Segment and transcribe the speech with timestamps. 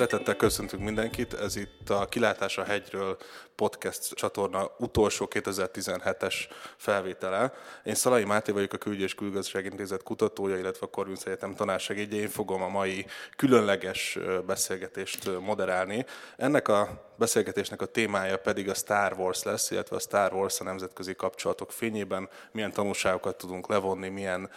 [0.00, 3.16] Szeretettel köszöntünk mindenkit, ez itt a Kilátás a hegyről
[3.54, 6.34] podcast csatorna utolsó 2017-es
[6.76, 7.52] felvétele.
[7.84, 9.14] Én Szalai Máté vagyok, a Külügy és
[9.54, 12.20] Intézet kutatója, illetve a Corvinus Egyetem tanársegédje.
[12.20, 13.06] Én fogom a mai
[13.36, 16.06] különleges beszélgetést moderálni.
[16.36, 20.64] Ennek a beszélgetésnek a témája pedig a Star Wars lesz, illetve a Star Wars a
[20.64, 24.50] nemzetközi kapcsolatok fényében, milyen tanulságokat tudunk levonni, milyen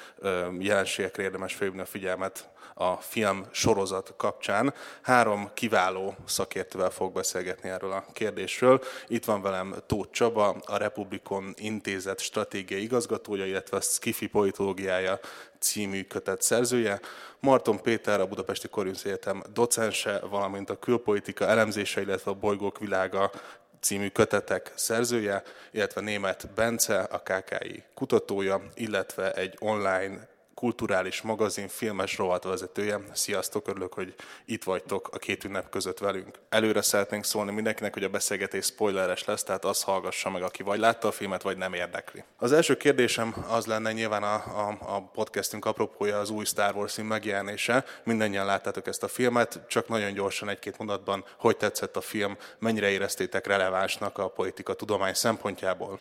[0.60, 4.73] jelenségekre érdemes felhívni a figyelmet a film sorozat kapcsán.
[5.02, 8.81] Három kiváló szakértővel fog beszélgetni erről a kérdésről.
[9.08, 15.20] Itt van velem Tóth Csaba, a Republikon Intézet stratégiai igazgatója, illetve a Skifi politológiája
[15.59, 16.99] című kötet szerzője,
[17.40, 23.32] Marton Péter, a Budapesti Korvinsz Egyetem docense, valamint a külpolitika elemzése, illetve a bolygók világa
[23.80, 32.18] című kötetek szerzője, illetve német Bence, a KKI kutatója, illetve egy online kulturális magazin filmes
[32.18, 32.99] rovatvezetője.
[33.13, 34.15] Sziasztok, örülök, hogy
[34.46, 36.40] itt vagytok a két ünnep között velünk.
[36.49, 40.79] Előre szeretnénk szólni mindenkinek, hogy a beszélgetés spoileres lesz, tehát az hallgassa meg, aki vagy
[40.79, 42.23] látta a filmet, vagy nem érdekli.
[42.37, 46.93] Az első kérdésem az lenne nyilván a, a, a podcastünk apropója az új Star Wars
[46.93, 47.85] film megjelenése.
[48.04, 52.90] Mindennyien láttátok ezt a filmet, csak nagyon gyorsan egy-két mondatban, hogy tetszett a film, mennyire
[52.90, 55.99] éreztétek relevánsnak a politika tudomány szempontjából.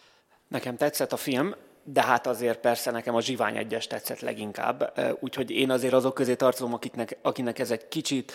[0.49, 5.51] Nekem tetszett a film, de hát azért persze nekem a Zsivány egyes tetszett leginkább, úgyhogy
[5.51, 8.33] én azért azok közé tartozom, akiknek, akinek ez egy kicsit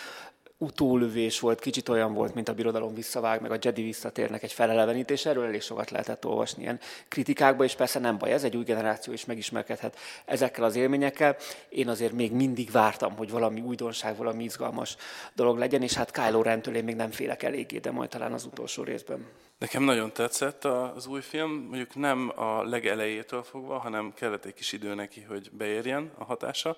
[0.57, 5.25] utólövés volt, kicsit olyan volt, mint a birodalom visszavág, meg a Jedi visszatérnek egy felelevenítés,
[5.25, 9.13] erről elég sokat lehetett olvasni ilyen kritikákba, és persze nem baj, ez egy új generáció
[9.13, 11.35] is megismerkedhet ezekkel az élményekkel.
[11.69, 14.95] Én azért még mindig vártam, hogy valami újdonság, valami izgalmas
[15.35, 18.45] dolog legyen, és hát Kylo Rentől én még nem félek eléggé, de majd talán az
[18.45, 19.25] utolsó részben.
[19.57, 24.71] Nekem nagyon tetszett az új film, mondjuk nem a legelejétől fogva, hanem kellett egy kis
[24.71, 26.77] idő neki, hogy beérjen a hatása.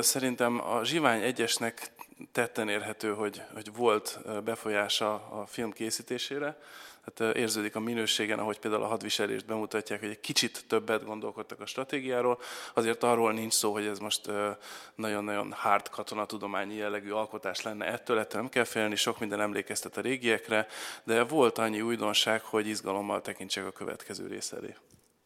[0.00, 1.92] Szerintem a Zsivány egyesnek
[2.32, 6.58] tetten érhető, hogy, hogy volt befolyása a film készítésére.
[7.06, 11.66] Hát érződik a minőségen, ahogy például a hadviselést bemutatják, hogy egy kicsit többet gondolkodtak a
[11.66, 12.38] stratégiáról.
[12.74, 14.30] Azért arról nincs szó, hogy ez most
[14.94, 20.00] nagyon-nagyon hard katonatudományi jellegű alkotás lenne ettől, ettől nem kell félni, sok minden emlékeztet a
[20.00, 20.66] régiekre,
[21.04, 24.74] de volt annyi újdonság, hogy izgalommal tekintsek a következő rész elé.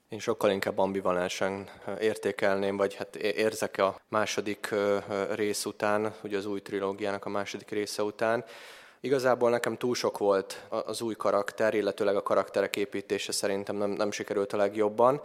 [0.09, 1.71] Én sokkal inkább ambivalensen
[2.01, 4.75] értékelném, vagy hát érzek a második
[5.31, 8.45] rész után, ugye az új trilógiának a második része után.
[9.03, 14.11] Igazából nekem túl sok volt az új karakter, illetőleg a karakterek építése szerintem nem, nem
[14.11, 15.21] sikerült a legjobban.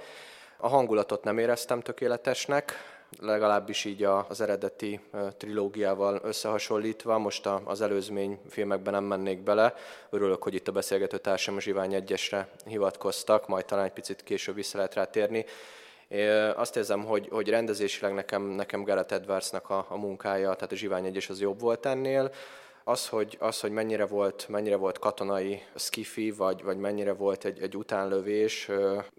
[0.57, 2.73] A hangulatot nem éreztem tökéletesnek,
[3.19, 4.99] legalábbis így az eredeti
[5.37, 7.17] trilógiával összehasonlítva.
[7.17, 9.73] Most az előzmény filmekben nem mennék bele.
[10.09, 14.77] Örülök, hogy itt a beszélgető társam Zsivány egyesre hivatkoztak, majd talán egy picit később vissza
[14.77, 15.07] lehet rá.
[16.55, 21.05] Azt érzem, hogy, hogy rendezésileg nekem, nekem Gareth Edwardsnak a, a munkája, tehát a Zsivány
[21.05, 22.31] egyes az jobb volt ennél
[22.87, 27.61] az, hogy, az, hogy mennyire volt, mennyire volt katonai skifi, vagy, vagy mennyire volt egy,
[27.61, 28.69] egy utánlövés,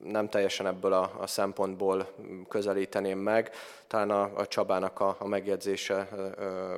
[0.05, 2.09] nem teljesen ebből a, a szempontból
[2.49, 3.51] közelíteném meg.
[3.87, 6.09] Talán a, a Csabának a, a megjegyzése,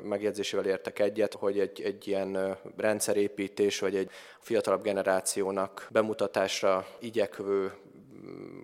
[0.03, 4.11] megjegyzésével értek egyet, hogy egy, egy ilyen rendszerépítés, vagy egy
[4.41, 7.73] fiatalabb generációnak bemutatásra igyekvő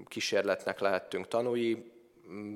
[0.08, 1.92] kísérletnek lehettünk tanúi,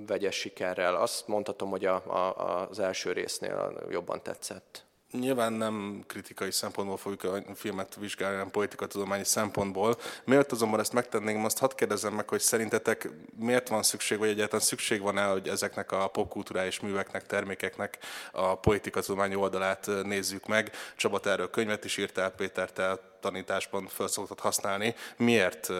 [0.06, 0.94] vegyes sikerrel.
[0.94, 4.87] Azt mondhatom, hogy a, a, az első résznél jobban tetszett.
[5.12, 9.96] Nyilván nem kritikai szempontból fogjuk a filmet vizsgálni, hanem politikatudományi szempontból.
[10.24, 13.08] Miért azonban ezt megtennénk, azt hadd kérdezem meg, hogy szerintetek
[13.38, 17.98] miért van szükség, vagy egyáltalán szükség van-e, hogy ezeknek a popkulturális műveknek, termékeknek
[18.32, 20.70] a politikatudományi oldalát nézzük meg.
[20.96, 24.94] Csaba, erről könyvet is írtál, Péter, te tanításban fel használni.
[25.16, 25.72] Miért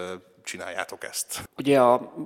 [0.43, 1.49] csináljátok ezt?
[1.57, 1.81] Ugye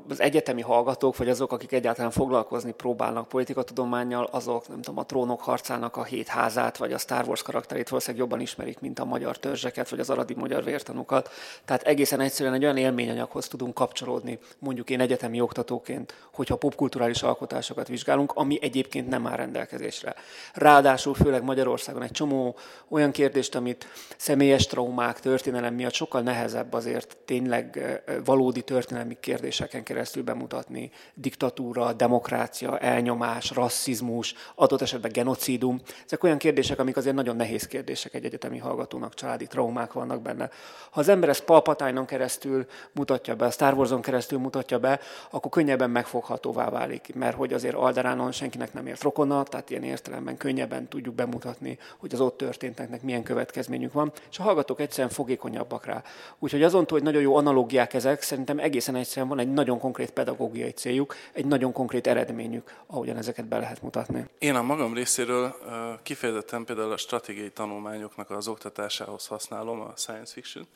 [0.09, 5.41] az egyetemi hallgatók, vagy azok, akik egyáltalán foglalkozni próbálnak politikatudományjal, azok, nem tudom, a trónok
[5.41, 9.38] harcának a hét házát, vagy a Star Wars karakterét valószínűleg jobban ismerik, mint a magyar
[9.38, 11.29] törzseket, vagy az aradi magyar vértanukat.
[11.66, 17.88] Tehát egészen egyszerűen egy olyan élményanyaghoz tudunk kapcsolódni, mondjuk én egyetemi oktatóként, hogyha popkulturális alkotásokat
[17.88, 20.16] vizsgálunk, ami egyébként nem áll rendelkezésre.
[20.54, 22.56] Ráadásul főleg Magyarországon egy csomó
[22.88, 23.88] olyan kérdést, amit
[24.18, 30.92] személyes traumák, történelem miatt sokkal nehezebb azért tényleg valódi történelmi kérdéseken keresztül bemutatni.
[31.14, 35.82] Diktatúra, demokrácia, elnyomás, rasszizmus, adott esetben genocídum.
[36.06, 40.50] Ezek olyan kérdések, amik azért nagyon nehéz kérdések egy egyetemi hallgatónak, családi traumák vannak benne.
[40.92, 45.52] Ha az ember ezt Palpatájnon keresztül mutatja be, a Star Wars-on keresztül mutatja be, akkor
[45.52, 50.88] könnyebben megfoghatóvá válik, mert hogy azért Alderánon senkinek nem ért rokona, tehát ilyen értelemben könnyebben
[50.88, 56.04] tudjuk bemutatni, hogy az ott történteknek milyen következményük van, és a hallgatók egyszerűen fogékonyabbak rá.
[56.40, 60.72] Úgyhogy azon hogy nagyon jó analógiák ezek, szerintem egészen egyszerűen van egy nagyon konkrét pedagógiai
[60.72, 64.25] céljuk, egy nagyon konkrét eredményük, ahogyan ezeket be lehet mutatni.
[64.38, 65.56] Én a magam részéről
[66.04, 70.68] kifejezetten például a stratégiai tanulmányoknak az oktatásához használom a science fiction,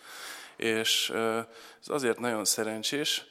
[0.55, 1.09] és
[1.81, 3.25] ez azért nagyon szerencsés,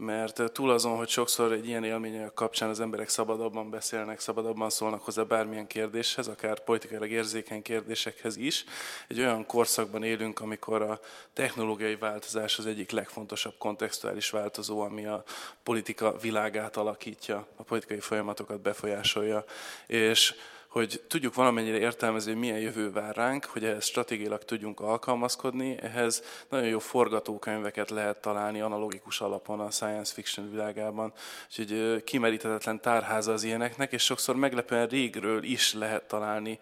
[0.00, 5.02] mert túl azon, hogy sokszor egy ilyen élmény kapcsán az emberek szabadabban beszélnek, szabadabban szólnak
[5.02, 8.64] hozzá bármilyen kérdéshez, akár politikailag érzékeny kérdésekhez is,
[9.08, 11.00] egy olyan korszakban élünk, amikor a
[11.32, 15.24] technológiai változás az egyik legfontosabb kontextuális változó, ami a
[15.62, 19.44] politika világát alakítja, a politikai folyamatokat befolyásolja,
[19.86, 20.34] és
[20.68, 26.22] hogy tudjuk valamennyire értelmezni, hogy milyen jövő vár ránk, hogy ehhez stratégiailag tudjunk alkalmazkodni, ehhez
[26.48, 31.12] nagyon jó forgatókönyveket lehet találni analogikus alapon a science fiction világában.
[31.46, 36.58] Úgyhogy kimeríthetetlen tárháza az ilyeneknek, és sokszor meglepően régről is lehet találni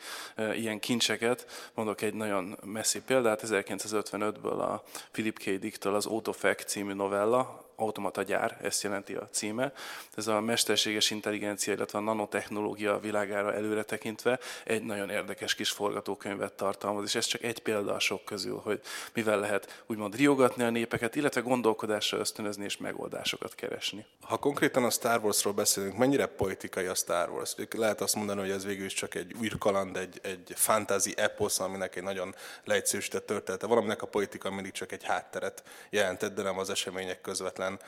[0.54, 1.70] ilyen kincseket.
[1.74, 4.82] Mondok egy nagyon messzi példát, 1955-ből a
[5.12, 5.44] Philip K.
[5.44, 9.72] Dick-től az Autofact című novella, automata gyár, ezt jelenti a címe.
[10.14, 16.52] Ez a mesterséges intelligencia, illetve a nanotechnológia világára előre tekintve egy nagyon érdekes kis forgatókönyvet
[16.52, 18.80] tartalmaz, és ez csak egy példa a sok közül, hogy
[19.12, 24.06] mivel lehet úgymond riogatni a népeket, illetve gondolkodásra ösztönözni és megoldásokat keresni.
[24.20, 27.54] Ha konkrétan a Star Warsról beszélünk, mennyire politikai a Star Wars?
[27.70, 31.96] Lehet azt mondani, hogy ez végül is csak egy űrkaland, egy, egy fantasy eposz, aminek
[31.96, 32.34] egy nagyon
[32.64, 33.66] leegyszerűsített története.
[33.66, 37.78] Valaminek a politika mindig csak egy hátteret jelentett, de nem az események közvetlen közvetlen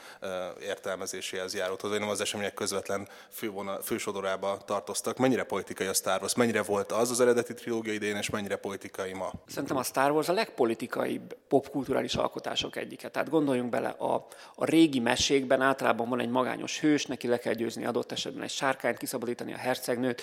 [0.69, 5.17] értelmezéséhez járult hozzá, nem az események közvetlen fővona, fősodorába tartoztak.
[5.17, 6.35] Mennyire politikai a Star Wars?
[6.35, 9.33] Mennyire volt az az eredeti trilógia idején, és mennyire politikai ma?
[9.47, 13.09] Szerintem a Star Wars a legpolitikaibb popkulturális alkotások egyike.
[13.09, 17.55] Tehát gondoljunk bele, a, a régi mesékben általában van egy magányos hős, neki le kell
[17.55, 20.23] győzni adott esetben egy sárkányt, kiszabadítani a hercegnőt,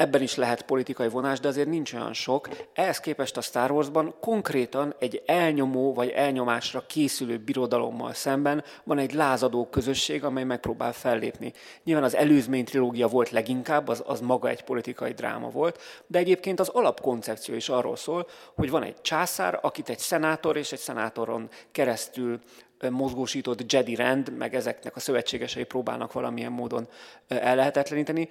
[0.00, 2.48] Ebben is lehet politikai vonás, de azért nincs olyan sok.
[2.74, 9.12] Ehhez képest a Star Warsban konkrétan egy elnyomó vagy elnyomásra készülő birodalommal szemben van egy
[9.14, 11.52] lázadó közösség, amely megpróbál fellépni.
[11.84, 16.60] Nyilván az előzmény trilógia volt leginkább, az, az maga egy politikai dráma volt, de egyébként
[16.60, 21.48] az alapkoncepció is arról szól, hogy van egy császár, akit egy szenátor és egy szenátoron
[21.72, 22.40] keresztül
[22.88, 26.88] mozgósított Jedi rend, meg ezeknek a szövetségesei próbálnak valamilyen módon
[27.28, 28.28] ellehetetleníteni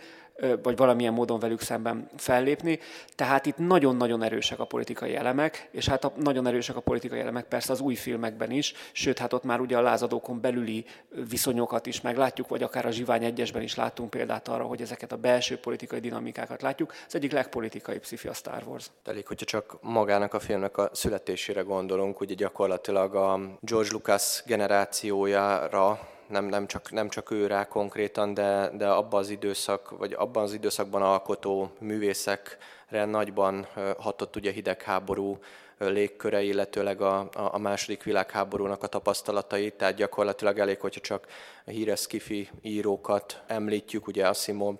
[0.63, 2.79] vagy valamilyen módon velük szemben fellépni.
[3.15, 7.45] Tehát itt nagyon-nagyon erősek a politikai elemek, és hát a, nagyon erősek a politikai elemek
[7.45, 10.85] persze az új filmekben is, sőt, hát ott már ugye a lázadókon belüli
[11.29, 15.17] viszonyokat is meglátjuk, vagy akár a Zsivány egyesben is láttunk példát arra, hogy ezeket a
[15.17, 16.93] belső politikai dinamikákat látjuk.
[17.07, 18.91] Ez egyik legpolitikai pszifi a Star Wars.
[19.05, 25.99] Elég, hogyha csak magának a filmnek a születésére gondolunk, ugye gyakorlatilag a George Lucas generációjára
[26.29, 30.43] nem, nem, csak, nem csak ő rá konkrétan, de, de abban az időszak, vagy abban
[30.43, 33.67] az időszakban alkotó művészekre nagyban
[33.97, 35.39] hatott ugye hidegháború
[35.77, 41.27] légköre, illetőleg a, a második világháborúnak a tapasztalatai, tehát gyakorlatilag elég, hogyha csak
[41.65, 44.75] híres skifi írókat említjük, ugye Asimov,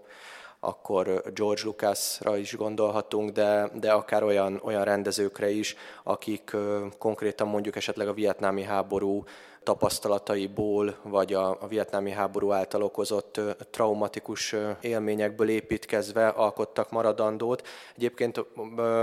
[0.59, 6.55] akkor George Lucasra is gondolhatunk, de, de akár olyan, olyan rendezőkre is, akik
[6.97, 9.23] konkrétan mondjuk esetleg a vietnámi háború
[9.63, 13.39] tapasztalataiból, vagy a, a vietnámi háború által okozott
[13.71, 17.67] traumatikus élményekből építkezve alkottak maradandót.
[17.95, 18.37] Egyébként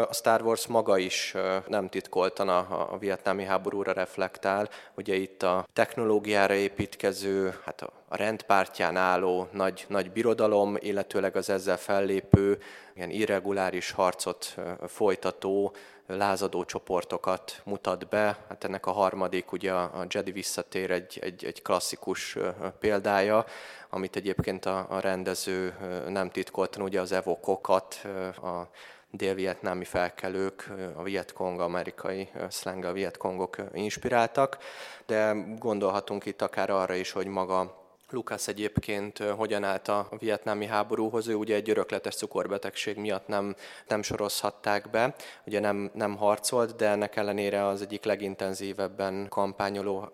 [0.08, 1.34] a Star Wars maga is
[1.68, 4.68] nem titkoltan a, a vietnámi háborúra reflektál.
[4.96, 11.50] Ugye itt a technológiára építkező, hát a, a rendpártján álló nagy, nagy birodalom, illetőleg az
[11.50, 12.58] ezzel fellépő,
[12.94, 14.54] ilyen irreguláris harcot
[14.86, 15.72] folytató
[16.06, 18.44] lázadó csoportokat mutat be.
[18.48, 22.36] Hát ennek a harmadik, ugye a Jedi visszatér egy, egy, egy klasszikus
[22.78, 23.44] példája,
[23.90, 25.74] amit egyébként a, a rendező
[26.08, 27.94] nem titkoltan, ugye az evokokat,
[28.42, 28.68] a
[29.10, 34.58] dél-vietnámi felkelők, a Vietkong, amerikai szleng, a Vietkongok inspiráltak,
[35.06, 41.28] de gondolhatunk itt akár arra is, hogy maga Lukász egyébként hogyan állt a vietnámi háborúhoz,
[41.28, 45.14] ő ugye egy örökletes cukorbetegség miatt nem, nem sorozhatták be,
[45.46, 50.10] ugye nem, nem harcolt, de ennek ellenére az egyik legintenzívebben kampányoló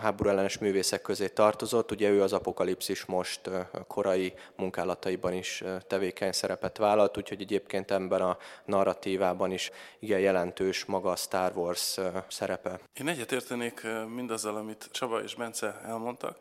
[0.00, 1.90] háború ellenes művészek közé tartozott.
[1.90, 3.50] Ugye ő az apokalipszis most
[3.86, 11.10] korai munkálataiban is tevékeny szerepet vállalt, úgyhogy egyébként ebben a narratívában is igen jelentős maga
[11.10, 12.80] a Star Wars szerepe.
[13.00, 16.38] Én egyetértenék mindazzal, amit Csaba és Bence elmondtak.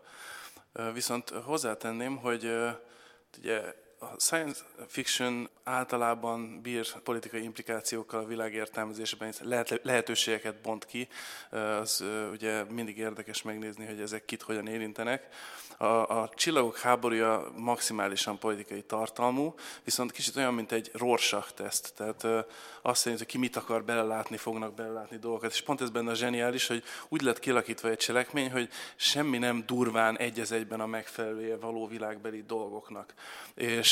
[0.94, 2.52] Viszont hozzátenném, hogy
[3.38, 11.08] ugye a science fiction általában bír politikai implikációkkal a világértelmezésben, lehet, lehetőségeket bont ki,
[11.82, 15.28] az ugye mindig érdekes megnézni, hogy ezek kit hogyan érintenek.
[15.78, 21.94] A, a csillagok háborúja maximálisan politikai tartalmú, viszont kicsit olyan, mint egy Rorschach teszt.
[21.96, 22.46] Tehát
[22.82, 25.52] azt szerint, hogy ki mit akar belelátni, fognak belelátni dolgokat.
[25.52, 29.64] És pont ez benne a zseniális, hogy úgy lett kialakítva egy cselekmény, hogy semmi nem
[29.66, 33.14] durván egy egyben a megfelelője való világbeli dolgoknak.
[33.54, 33.87] És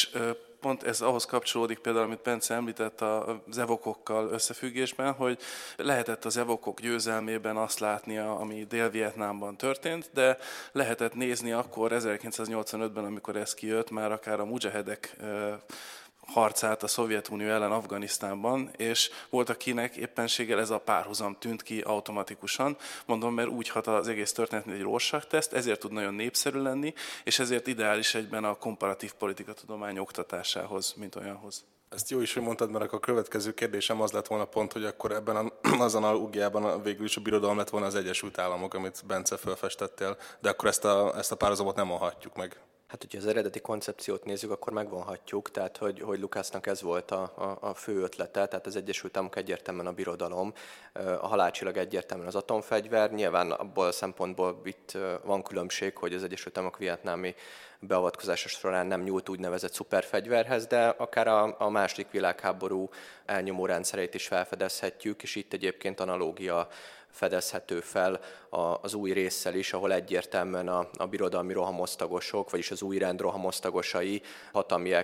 [0.66, 5.40] pont ez ahhoz kapcsolódik például, amit Bence említett az evokokkal összefüggésben, hogy
[5.75, 10.38] lehetett az evokok győzelmében azt látnia, ami Dél-Vietnámban történt, de
[10.72, 15.16] lehetett nézni akkor 1985-ben, amikor ez kijött, már akár a mujahedek
[16.25, 22.77] harcát a Szovjetunió ellen Afganisztánban, és volt akinek éppenséggel ez a párhuzam tűnt ki automatikusan.
[23.05, 26.94] Mondom, mert úgy hat az egész történet, egy Rorschach teszt, ezért tud nagyon népszerű lenni,
[27.24, 31.65] és ezért ideális egyben a komparatív politikatudomány oktatásához, mint olyanhoz.
[31.89, 35.12] Ezt jó is, hogy mondtad, mert a következő kérdésem az lett volna pont, hogy akkor
[35.12, 35.51] ebben a,
[35.84, 40.50] az analógiában végül is a birodalom lett volna az Egyesült Államok, amit Bence felfestettél, de
[40.50, 42.60] akkor ezt a, ezt a párhuzamot nem mondhatjuk meg.
[42.88, 47.22] Hát, hogyha az eredeti koncepciót nézzük, akkor megvonhatjuk, tehát hogy, hogy Lukásznak ez volt a,
[47.22, 50.54] a, a fő ötlete, tehát az Egyesült Államok egyértelműen a birodalom,
[50.94, 56.58] a halálcsillag egyértelműen az atomfegyver, nyilván abból a szempontból itt van különbség, hogy az Egyesült
[56.58, 57.36] Államok vietnámi
[57.88, 62.89] beavatkozása során nem nyúlt úgynevezett szuperfegyverhez, de akár a, a második világháború
[63.25, 66.68] elnyomó rendszereit is felfedezhetjük, és itt egyébként analógia
[67.15, 68.20] fedezhető fel
[68.82, 74.22] az új résszel is, ahol egyértelműen a, a birodalmi rohamosztagosok, vagyis az új rend rohamosztagosai
[74.51, 74.96] hatalmi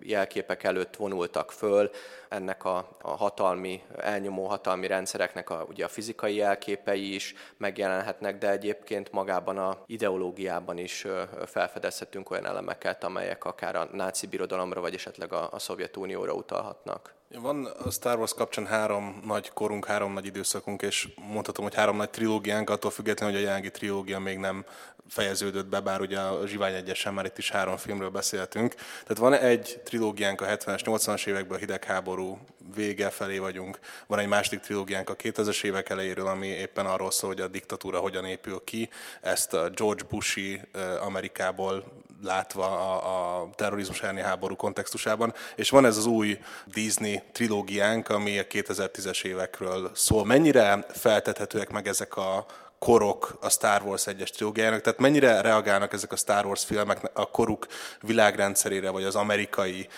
[0.00, 1.90] jelképek előtt vonultak föl,
[2.28, 8.50] ennek a, a hatalmi, elnyomó hatalmi rendszereknek a, ugye a fizikai jelképei is megjelenhetnek, de
[8.50, 11.06] egyébként magában a ideológiában is
[11.46, 17.14] felfedezhetünk olyan elemeket, amelyek akár a náci birodalomra, vagy esetleg a, a Szovjetunióra utalhatnak.
[17.38, 21.96] Van a Star Wars kapcsán három nagy korunk, három nagy időszakunk, és mondhatom, hogy három
[21.96, 24.64] nagy trilógiánk, attól függetlenül, hogy a jelenlegi trilógia még nem
[25.10, 28.74] fejeződött be, bár ugye a Zsivány egyesen már itt is három filmről beszéltünk.
[28.74, 32.38] Tehát van egy trilógiánk a 70-es, 80-as években, a hidegháború
[32.74, 33.78] vége felé vagyunk.
[34.06, 37.98] Van egy másik trilógiánk a 2000-es évek elejéről, ami éppen arról szól, hogy a diktatúra
[37.98, 38.88] hogyan épül ki.
[39.20, 40.60] Ezt a George Bushi
[41.00, 41.84] Amerikából
[42.22, 45.34] látva a, a terrorizmus elleni háború kontextusában.
[45.56, 50.24] És van ez az új Disney trilógiánk, ami a 2010-es évekről szól.
[50.24, 52.46] Mennyire feltethetőek meg ezek a
[52.80, 57.30] korok a Star Wars egyes trilógiájának, tehát mennyire reagálnak ezek a Star Wars filmek a
[57.30, 57.66] koruk
[58.00, 59.88] világrendszerére, vagy az amerikai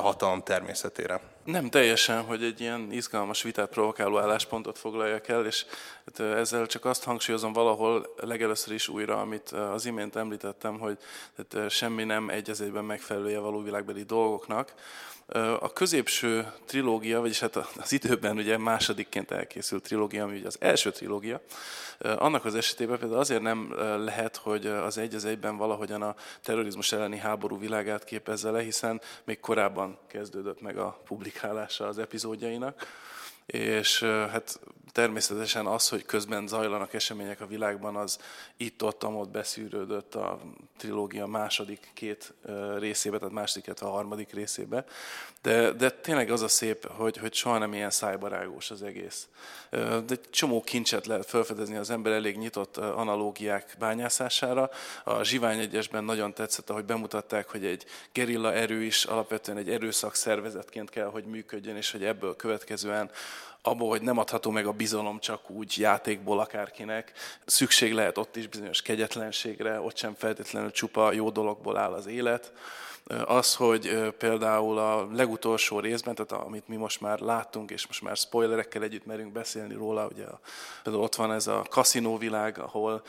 [0.00, 1.20] hatalom természetére?
[1.44, 5.64] Nem teljesen, hogy egy ilyen izgalmas vitát provokáló álláspontot foglaljak el, és
[6.04, 10.98] hát, ezzel csak azt hangsúlyozom valahol legelőször is újra, amit az imént említettem, hogy
[11.36, 14.74] hát, semmi nem egy megfelelője való világbeli dolgoknak.
[15.60, 20.90] A középső trilógia, vagyis hát az időben ugye másodikként elkészült trilógia, ami ugye az első
[20.90, 21.40] trilógia,
[21.98, 26.92] annak az esetében például azért nem lehet, hogy az egy az egyben valahogyan a terrorizmus
[26.92, 32.86] elleni háború világát képezze le, hiszen még korábban kezdődött meg a publikálása az epizódjainak
[33.46, 34.60] és hát
[34.94, 38.18] természetesen az, hogy közben zajlanak események a világban, az
[38.56, 40.40] itt-ott, amott beszűrődött a
[40.76, 42.34] trilógia második két
[42.78, 44.84] részébe, tehát második, a harmadik részébe.
[45.42, 49.28] De, de tényleg az a szép, hogy, hogy soha nem ilyen szájbarágós az egész.
[49.70, 54.70] De egy csomó kincset lehet felfedezni az ember elég nyitott analógiák bányászására.
[55.04, 60.14] A Zsivány egyesben nagyon tetszett, ahogy bemutatták, hogy egy gerilla erő is alapvetően egy erőszak
[60.14, 63.10] szervezetként kell, hogy működjön, és hogy ebből következően
[63.62, 67.12] abból, hogy nem adható meg a bizalom csak úgy játékból akárkinek.
[67.46, 72.52] Szükség lehet ott is bizonyos kegyetlenségre, ott sem feltétlenül csupa jó dologból áll az élet.
[73.26, 78.16] Az, hogy például a legutolsó részben, tehát amit mi most már láttunk, és most már
[78.16, 80.24] spoilerekkel együtt merünk beszélni róla, ugye
[80.82, 83.02] például ott van ez a kaszinóvilág, ahol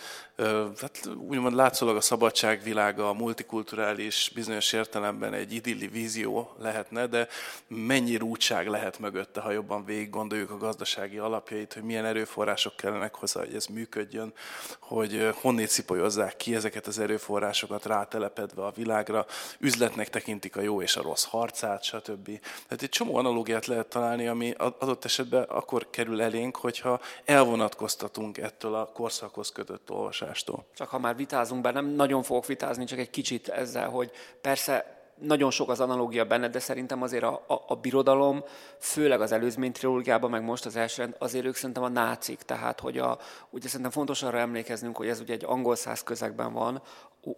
[0.81, 7.27] hát úgymond látszólag a szabadságvilága, a multikulturális bizonyos értelemben egy idilli vízió lehetne, de
[7.67, 13.15] mennyi rúdság lehet mögötte, ha jobban végig gondoljuk a gazdasági alapjait, hogy milyen erőforrások kellenek
[13.15, 14.33] hozzá, hogy ez működjön,
[14.79, 19.25] hogy honnét szipolyozzák ki ezeket az erőforrásokat rátelepedve a világra,
[19.59, 22.25] üzlet üzletnek tekintik a jó és a rossz harcát, stb.
[22.67, 28.75] Tehát egy csomó analógiát lehet találni, ami adott esetben akkor kerül elénk, hogyha elvonatkoztatunk ettől
[28.75, 30.65] a korszakhoz kötött olvasástól.
[30.75, 34.11] Csak ha már vitázunk, bár nem nagyon fogok vitázni, csak egy kicsit ezzel, hogy
[34.41, 38.43] persze nagyon sok az analógia benne, de szerintem azért a, a, a birodalom,
[38.79, 42.41] főleg az előzmény trilógiában, meg most az első rend, azért ők szerintem a nácik.
[42.41, 43.17] Tehát, hogy a,
[43.49, 46.81] ugye szerintem fontos arra emlékeznünk, hogy ez ugye egy angol száz közegben van,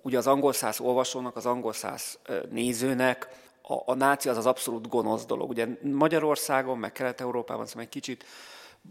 [0.01, 2.19] ugye az angol száz olvasónak, az angol száz
[2.49, 3.27] nézőnek
[3.61, 5.49] a, a náci az az abszolút gonosz dolog.
[5.49, 8.25] Ugye Magyarországon, meg Kelet-Európában szóval egy kicsit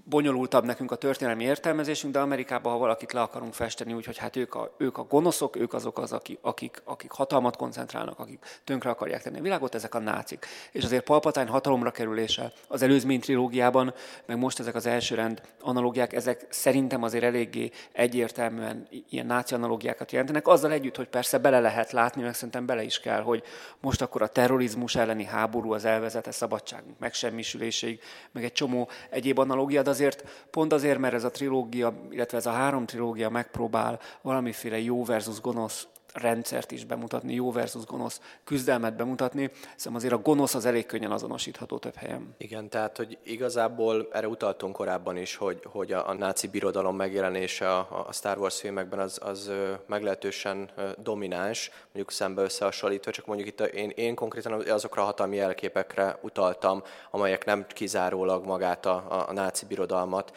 [0.04, 4.54] bonyolultabb nekünk a történelmi értelmezésünk, de Amerikában, ha valakit le akarunk festeni, úgyhogy hát ők
[4.54, 9.22] a, ők a gonoszok, ők azok az, akik, akik, akik hatalmat koncentrálnak, akik tönkre akarják
[9.22, 10.46] tenni a világot, ezek a nácik.
[10.72, 13.94] És azért Palpatine hatalomra kerülése az előzmény trilógiában,
[14.26, 20.46] meg most ezek az elsőrend analógiák, ezek szerintem azért eléggé egyértelműen ilyen náci analógiákat jelentenek,
[20.46, 23.42] azzal együtt, hogy persze bele lehet látni, meg szerintem bele is kell, hogy
[23.80, 28.00] most akkor a terrorizmus elleni háború az elvezete szabadságunk megsemmisüléséig,
[28.32, 32.46] meg egy csomó egyéb analógia, de azért pont azért, mert ez a trilógia, illetve ez
[32.46, 35.86] a három trilógia megpróbál valamiféle jó versus gonosz
[36.16, 41.10] rendszert is bemutatni, jó versus gonosz küzdelmet bemutatni, hiszen azért a gonosz az elég könnyen
[41.10, 42.34] azonosítható több helyen.
[42.38, 47.74] Igen, tehát hogy igazából erre utaltunk korábban is, hogy, hogy a, a náci birodalom megjelenése
[47.74, 49.50] a, a Star Wars filmekben az, az
[49.86, 55.36] meglehetősen domináns, mondjuk szembe összehasonlítva, csak mondjuk itt a, én, én konkrétan azokra a hatalmi
[55.36, 60.32] jelképekre utaltam, amelyek nem kizárólag magát a, a, a náci birodalmat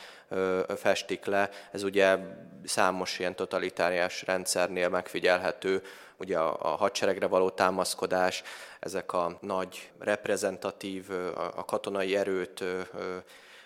[0.75, 1.49] festik le.
[1.71, 2.17] Ez ugye
[2.63, 5.81] számos ilyen totalitáriás rendszernél megfigyelhető,
[6.17, 8.43] ugye a, a hadseregre való támaszkodás,
[8.79, 11.09] ezek a nagy reprezentatív,
[11.55, 12.63] a katonai erőt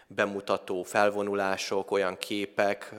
[0.08, 2.94] bemutató felvonulások, olyan képek,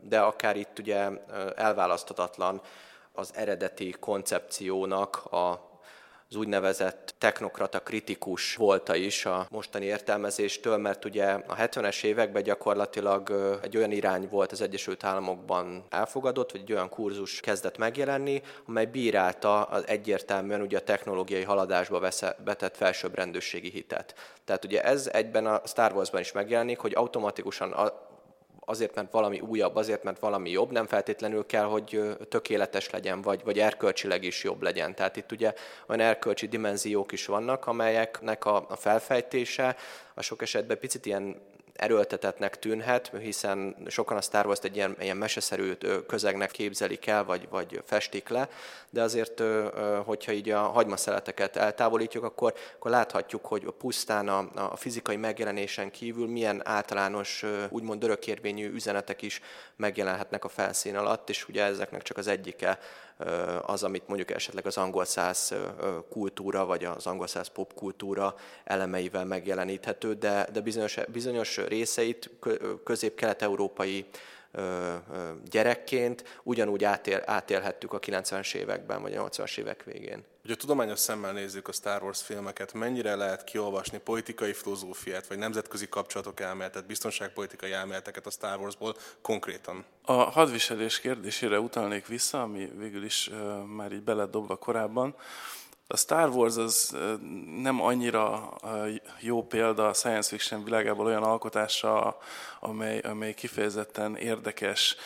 [0.00, 1.08] de akár itt ugye
[1.56, 2.60] elválaszthatatlan
[3.12, 5.68] az eredeti koncepciónak a
[6.30, 13.30] az úgynevezett technokrata kritikus volta is a mostani értelmezéstől, mert ugye a 70-es években gyakorlatilag
[13.62, 18.86] egy olyan irány volt az Egyesült Államokban elfogadott, vagy egy olyan kurzus kezdett megjelenni, amely
[18.86, 22.10] bírálta az egyértelműen ugye a technológiai haladásba
[22.44, 24.14] vetett felsőbbrendőségi hitet.
[24.44, 27.72] Tehát ugye ez egyben a Star Wars-ban is megjelenik, hogy automatikusan
[28.68, 33.44] azért, mert valami újabb, azért, mert valami jobb, nem feltétlenül kell, hogy tökéletes legyen, vagy,
[33.44, 34.94] vagy erkölcsileg is jobb legyen.
[34.94, 35.52] Tehát itt ugye
[35.88, 39.76] olyan erkölcsi dimenziók is vannak, amelyeknek a, a felfejtése
[40.14, 41.36] a sok esetben picit ilyen
[41.78, 45.72] erőltetetnek tűnhet, hiszen sokan a Star Wars-t egy ilyen, ilyen meseszerű
[46.06, 48.48] közegnek képzelik el, vagy, vagy festik le,
[48.90, 49.42] de azért,
[50.04, 56.28] hogyha így a hagymaszeleteket eltávolítjuk, akkor, akkor láthatjuk, hogy pusztán a, a fizikai megjelenésen kívül
[56.28, 59.40] milyen általános, úgymond örökérvényű üzenetek is
[59.76, 62.78] megjelenhetnek a felszín alatt, és ugye ezeknek csak az egyike
[63.62, 65.54] az, amit mondjuk esetleg az angol száz
[66.10, 72.30] kultúra, vagy az angol száz popkultúra elemeivel megjeleníthető, de, de bizonyos, bizonyos részeit
[72.84, 74.06] közép-kelet-európai
[75.50, 80.24] gyerekként ugyanúgy átél, átélhettük a 90-es években, vagy a 80-as évek végén.
[80.42, 85.38] Hogy a tudományos szemmel nézzük a Star Wars filmeket, mennyire lehet kiolvasni politikai filozófiát, vagy
[85.38, 89.84] nemzetközi kapcsolatok elméletet, biztonságpolitikai elméleteket a Star Warsból konkrétan?
[90.04, 95.14] A hadviselés kérdésére utalnék vissza, ami végül is uh, már így beledobva korábban.
[95.90, 96.96] A Star Wars az
[97.62, 98.56] nem annyira
[99.20, 102.18] jó példa a science fiction világából olyan alkotásra,
[102.60, 104.96] amely, amely kifejezetten érdekes,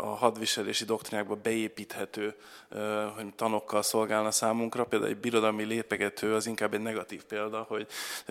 [0.00, 2.34] a hadviselési doktrinákba beépíthető,
[3.14, 4.84] hogy tanokkal szolgálna számunkra.
[4.84, 7.86] Például egy birodalmi lépegető az inkább egy negatív példa, hogy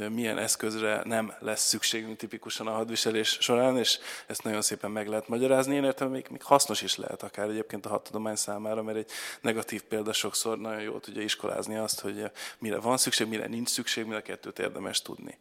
[0.09, 5.27] milyen eszközre nem lesz szükségünk tipikusan a hadviselés során, és ezt nagyon szépen meg lehet
[5.27, 5.75] magyarázni.
[5.75, 9.09] Én értem, még, még hasznos is lehet akár egyébként a hadtudomány számára, mert egy
[9.41, 14.05] negatív példa sokszor nagyon jól tudja iskolázni azt, hogy mire van szükség, mire nincs szükség,
[14.05, 15.37] mire kettőt érdemes tudni.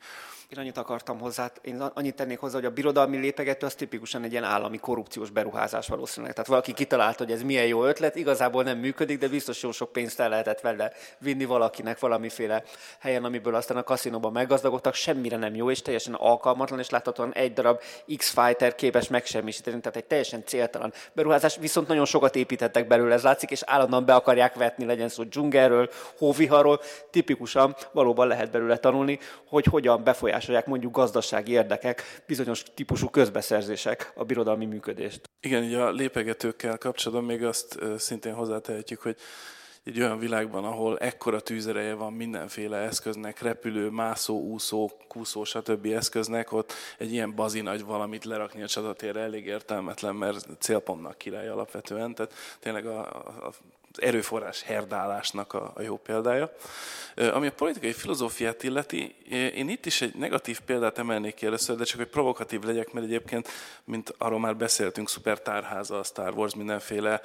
[0.55, 4.31] Én annyit akartam hozzá, én annyit tennék hozzá, hogy a birodalmi lépegető az tipikusan egy
[4.33, 6.35] ilyen állami korrupciós beruházás valószínűleg.
[6.35, 9.93] Tehát valaki kitalálta, hogy ez milyen jó ötlet, igazából nem működik, de biztos jó sok
[9.93, 12.63] pénzt el lehetett vele vinni valakinek valamiféle
[12.99, 17.53] helyen, amiből aztán a kaszinóban meggazdagodtak, semmire nem jó, és teljesen alkalmatlan, és láthatóan egy
[17.53, 17.81] darab
[18.17, 23.51] X-Fighter képes megsemmisíteni, tehát egy teljesen céltalan beruházás, viszont nagyon sokat építettek belőle, ez látszik,
[23.51, 25.89] és állandóan be akarják vetni, legyen szó dzsungelről,
[26.19, 33.09] hóviharról, tipikusan valóban lehet belőle tanulni, hogy hogyan befolyásolják befolyásolják mondjuk gazdasági érdekek, bizonyos típusú
[33.09, 35.31] közbeszerzések a birodalmi működést.
[35.41, 39.17] Igen, ugye a lépegetőkkel kapcsolatban még azt szintén hozzátehetjük, hogy
[39.85, 45.87] egy olyan világban, ahol ekkora tűzereje van mindenféle eszköznek, repülő, mászó, úszó, kúszó, stb.
[45.87, 52.15] eszköznek, ott egy ilyen bazinagy valamit lerakni a csatatérre elég értelmetlen, mert célpontnak király alapvetően.
[52.15, 53.01] Tehát tényleg a,
[53.47, 53.53] a,
[53.97, 56.53] erőforrás herdálásnak a, a jó példája.
[57.33, 61.85] Ami a politikai filozófiát illeti, én itt is egy negatív példát emelnék ki először, de
[61.85, 63.49] csak hogy provokatív legyek, mert egyébként,
[63.85, 67.21] mint arról már beszéltünk, szuper tárháza a Star Wars mindenféle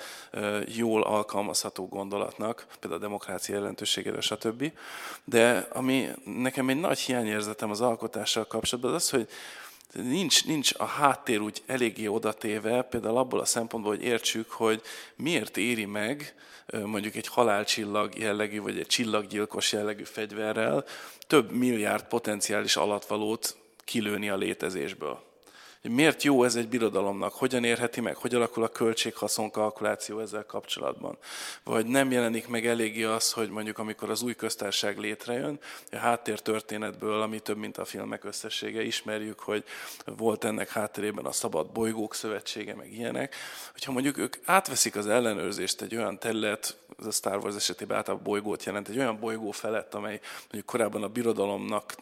[0.65, 4.71] jól alkalmazható gondolatnak, például a demokrácia jelentőségére, stb.
[5.23, 9.27] De ami nekem egy nagy hiányérzetem az alkotással kapcsolatban, az az, hogy
[9.93, 14.81] nincs, nincs a háttér úgy eléggé odatéve, például abból a szempontból, hogy értsük, hogy
[15.15, 16.35] miért éri meg
[16.85, 20.85] mondjuk egy halálcsillag jellegű, vagy egy csillaggyilkos jellegű fegyverrel
[21.27, 25.28] több milliárd potenciális alatvalót kilőni a létezésből
[25.81, 30.45] hogy miért jó ez egy birodalomnak, hogyan érheti meg, hogy alakul a költséghaszon kalkuláció ezzel
[30.45, 31.17] kapcsolatban.
[31.63, 35.59] Vagy nem jelenik meg eléggé az, hogy mondjuk amikor az új köztársaság létrejön,
[35.91, 39.63] a háttértörténetből, ami több, mint a filmek összessége, ismerjük, hogy
[40.05, 43.35] volt ennek hátterében a Szabad Bolygók Szövetsége, meg ilyenek,
[43.71, 48.25] hogyha mondjuk ők átveszik az ellenőrzést egy olyan terület, ez a Star Wars esetében általában
[48.25, 51.95] bolygót jelent, egy olyan bolygó felett, amely mondjuk korábban a birodalomnak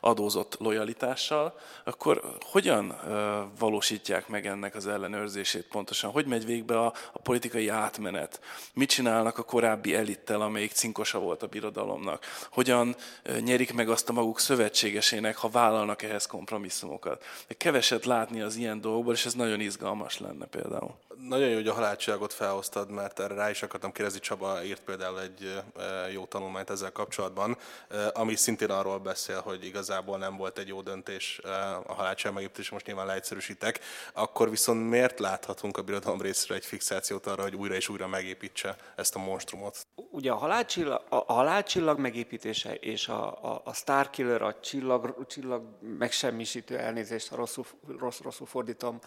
[0.00, 6.10] adózott lojalitással, akkor hogyan hogyan valósítják meg ennek az ellenőrzését pontosan?
[6.10, 8.40] Hogy megy végbe a, a politikai átmenet?
[8.74, 12.24] Mit csinálnak a korábbi elittel, amelyik cinkosa volt a birodalomnak?
[12.50, 12.96] Hogyan
[13.40, 17.24] nyerik meg azt a maguk szövetségesének, ha vállalnak ehhez kompromisszumokat?
[17.48, 20.94] Keveset látni az ilyen dolgokból, és ez nagyon izgalmas lenne például.
[21.28, 25.20] Nagyon jó, hogy a halálcsillagot felhoztad, mert erre rá is akartam kérdezni, Csaba írt például
[25.20, 25.62] egy
[26.12, 27.56] jó tanulmányt ezzel kapcsolatban,
[28.12, 31.40] ami szintén arról beszél, hogy igazából nem volt egy jó döntés
[31.86, 32.36] a halálcsillag
[32.68, 33.80] megépítés, most nyilván leegyszerűsítek,
[34.12, 38.76] akkor viszont miért láthatunk a birodalom részre egy fixációt arra, hogy újra és újra megépítse
[38.96, 39.86] ezt a monstrumot?
[40.10, 45.62] Ugye a halálcsillag, a halálcsillag megépítése és a, a, a Starkiller, a csillag, csillag
[45.98, 47.64] megsemmisítő elnézést, ha rosszul,
[47.98, 49.00] rossz, rosszul fordítom,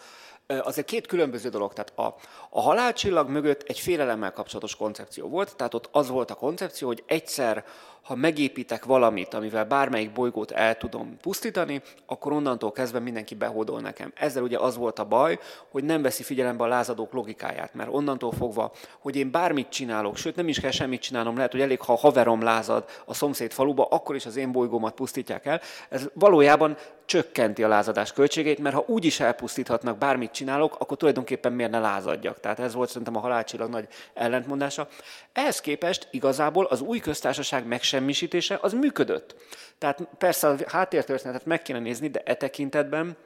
[0.46, 1.72] az egy két különböző dolog.
[1.72, 2.16] Tehát a,
[2.50, 7.04] a halálcsillag mögött egy félelemmel kapcsolatos koncepció volt, tehát ott az volt a koncepció, hogy
[7.06, 7.64] egyszer,
[8.02, 14.12] ha megépítek valamit, amivel bármelyik bolygót el tudom pusztítani, akkor onnantól kezdve mindenki behódol nekem.
[14.14, 15.38] Ezzel ugye az volt a baj,
[15.70, 20.36] hogy nem veszi figyelembe a lázadók logikáját, mert onnantól fogva, hogy én bármit csinálok, sőt
[20.36, 23.84] nem is kell semmit csinálnom, lehet, hogy elég, ha a haverom lázad a szomszéd faluba,
[23.84, 25.60] akkor is az én bolygómat pusztítják el.
[25.88, 31.52] Ez valójában csökkenti a lázadás költségét, mert ha úgy is elpusztíthatnak, bármit csinálok, akkor tulajdonképpen
[31.52, 32.40] miért ne lázadjak.
[32.40, 34.88] Tehát ez volt szerintem a halálcsillag nagy ellentmondása.
[35.32, 39.34] Ehhez képest igazából az új köztársaság megsemmisítése az működött.
[39.78, 43.16] Tehát persze a háttértörténetet meg kéne nézni, de e tekintetben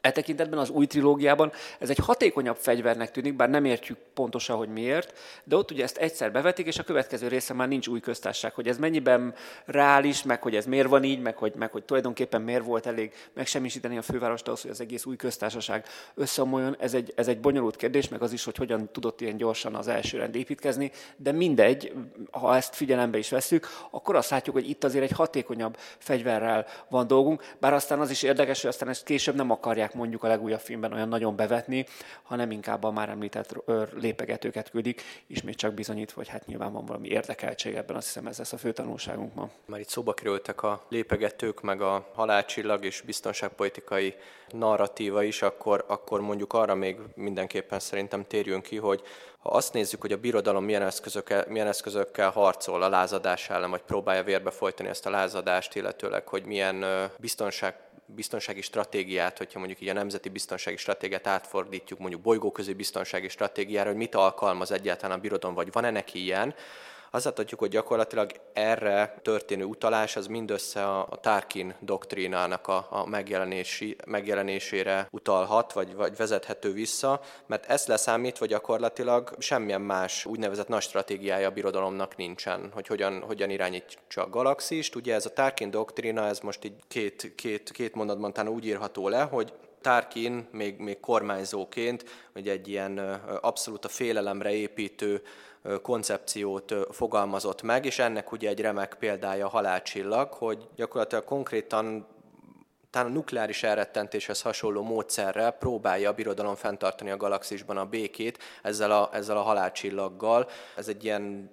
[0.00, 4.68] E tekintetben az új trilógiában ez egy hatékonyabb fegyvernek tűnik, bár nem értjük pontosan, hogy
[4.68, 8.54] miért, de ott ugye ezt egyszer bevetik, és a következő része már nincs új köztársaság,
[8.54, 12.42] hogy ez mennyiben reális, meg hogy ez miért van így, meg hogy, meg hogy tulajdonképpen
[12.42, 16.76] miért volt elég megsemmisíteni a fővárost ahhoz, hogy az egész új köztársaság összeomoljon.
[16.78, 19.88] Ez egy, ez egy bonyolult kérdés, meg az is, hogy hogyan tudott ilyen gyorsan az
[19.88, 21.92] első rend építkezni, de mindegy,
[22.30, 27.06] ha ezt figyelembe is veszük, akkor azt látjuk, hogy itt azért egy hatékonyabb fegyverrel van
[27.06, 30.28] dolgunk, bár aztán az is érdekes, hogy aztán ezt később nem akarják akarják mondjuk a
[30.28, 31.86] legújabb filmben olyan nagyon bevetni,
[32.22, 33.54] hanem inkább a már említett
[33.94, 38.38] lépegetőket küldik, ismét csak bizonyítva, hogy hát nyilván van valami érdekeltség ebben, azt hiszem ez
[38.38, 39.48] lesz a fő tanulságunk ma.
[39.66, 44.14] Már itt szóba kerültek a lépegetők, meg a halálcsillag és biztonságpolitikai
[44.48, 49.02] narratíva is, akkor, akkor mondjuk arra még mindenképpen szerintem térjünk ki, hogy
[49.38, 53.82] ha azt nézzük, hogy a birodalom milyen eszközökkel, milyen eszközökkel harcol a lázadás ellen, vagy
[53.82, 56.84] próbálja vérbe folytani ezt a lázadást, illetőleg, hogy milyen
[57.18, 63.88] biztonság biztonsági stratégiát, hogyha mondjuk így a nemzeti biztonsági stratégiát átfordítjuk mondjuk bolygóközi biztonsági stratégiára,
[63.88, 66.54] hogy mit alkalmaz egyáltalán a birodalom, vagy van-e neki ilyen,
[67.14, 73.06] azt láthatjuk, hogy gyakorlatilag erre történő utalás az mindössze a, a Tarkin doktrínának a, a
[73.06, 80.82] megjelenési, megjelenésére utalhat, vagy, vagy vezethető vissza, mert ezt leszámítva gyakorlatilag semmilyen más úgynevezett nagy
[80.82, 84.94] stratégiája a birodalomnak nincsen, hogy hogyan, hogyan irányítsa a galaxist.
[84.94, 89.08] Ugye ez a Tarkin doktrína, ez most így két, két, két mondatban talán úgy írható
[89.08, 92.98] le, hogy Tarkin még, még kormányzóként, hogy egy ilyen
[93.40, 95.22] abszolút a félelemre építő
[95.82, 102.06] koncepciót fogalmazott meg, és ennek ugye egy remek példája a halálcsillag, hogy gyakorlatilag konkrétan
[102.90, 108.90] talán a nukleáris elrettentéshez hasonló módszerrel próbálja a birodalom fenntartani a galaxisban a békét ezzel
[108.90, 110.48] a, ezzel a halálcsillaggal.
[110.76, 111.50] Ez egy ilyen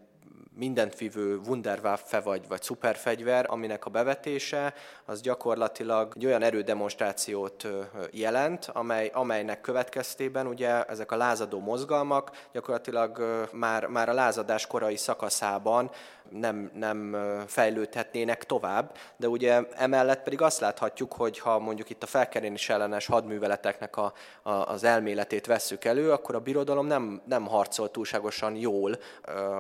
[0.62, 4.74] mindent vívő Wunderwaffe vagy, vagy szuperfegyver, aminek a bevetése
[5.06, 7.68] az gyakorlatilag egy olyan erődemonstrációt
[8.12, 14.98] jelent, amely, amelynek következtében ugye ezek a lázadó mozgalmak gyakorlatilag már, már a lázadás korai
[14.98, 15.92] szakaszában
[16.32, 22.08] nem, nem fejlődhetnének tovább, de ugye emellett pedig azt láthatjuk, hogy ha mondjuk itt a
[22.08, 27.92] felkerülés ellenes hadműveleteknek a, a, az elméletét vesszük elő, akkor a birodalom nem, nem harcol
[27.92, 28.98] túlságosan jól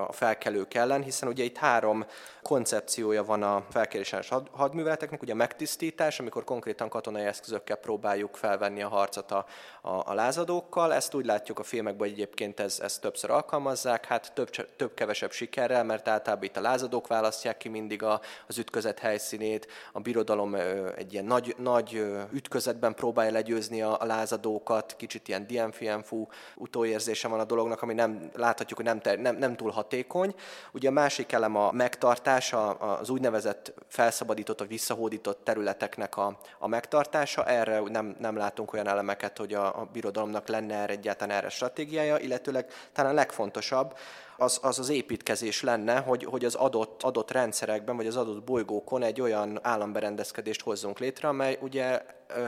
[0.07, 2.05] a felkelők ellen, ellen, hiszen ugye itt három
[2.41, 9.31] koncepciója van a felkéréses hadműveleteknek, ugye megtisztítás, amikor konkrétan katonai eszközökkel próbáljuk felvenni a harcot
[9.31, 9.45] a,
[9.81, 10.93] a, a lázadókkal.
[10.93, 15.31] Ezt úgy látjuk a filmekben, hogy egyébként ez, ezt többször alkalmazzák, hát több, több kevesebb
[15.31, 20.55] sikerrel, mert általában itt a lázadók választják ki mindig a, az ütközet helyszínét, a birodalom
[20.95, 27.39] egy ilyen nagy, nagy ütközetben próbálja legyőzni a, a lázadókat, kicsit ilyen dienfienfú utóérzése van
[27.39, 30.35] a dolognak, ami nem láthatjuk, hogy nem, ter, nem, nem túl hatékony.
[30.73, 37.45] Ugye a másik elem a megtartása, az úgynevezett felszabadított vagy visszahódított területeknek a, a megtartása.
[37.45, 42.17] Erre nem, nem látunk olyan elemeket, hogy a, a birodalomnak lenne erre egyáltalán erre stratégiája,
[42.17, 43.97] illetőleg talán a legfontosabb,
[44.41, 49.03] az, az az építkezés lenne, hogy, hogy az adott, adott rendszerekben, vagy az adott bolygókon
[49.03, 52.01] egy olyan államberendezkedést hozzunk létre, amely ugye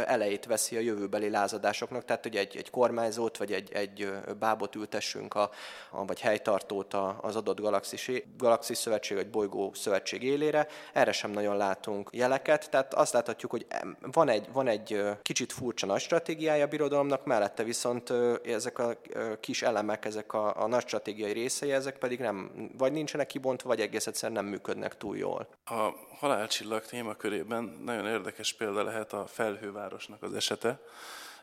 [0.06, 5.36] elejét veszi a jövőbeli lázadásoknak, tehát hogy egy, egy kormányzót vagy egy, egy bábot ültessünk,
[5.36, 5.50] a,
[5.92, 10.68] a, vagy helytartót az adott galaxis, galaxis szövetség vagy bolygó szövetség élére.
[10.94, 13.66] Erre sem nagyon látunk jeleket, tehát azt láthatjuk, hogy
[14.12, 18.14] van egy, van egy kicsit furcsa nagy stratégiája a birodalomnak, mellette viszont
[18.46, 18.98] ezek a
[19.40, 23.80] kis elemek, ezek a, a nagy stratégiai részei, ezek pedig nem, vagy nincsenek kibontva, vagy
[23.80, 25.48] egész egyszerűen nem működnek túl jól.
[25.66, 30.80] A halálcsillag témakörében nagyon érdekes példa lehet a felhővárosnak az esete.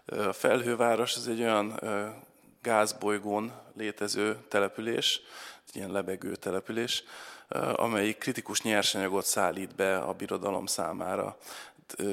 [0.07, 1.81] A felhőváros az egy olyan
[2.63, 5.21] gázbolygón létező település,
[5.69, 7.05] egy ilyen lebegő település,
[7.75, 11.37] amelyik kritikus nyersanyagot szállít be a birodalom számára.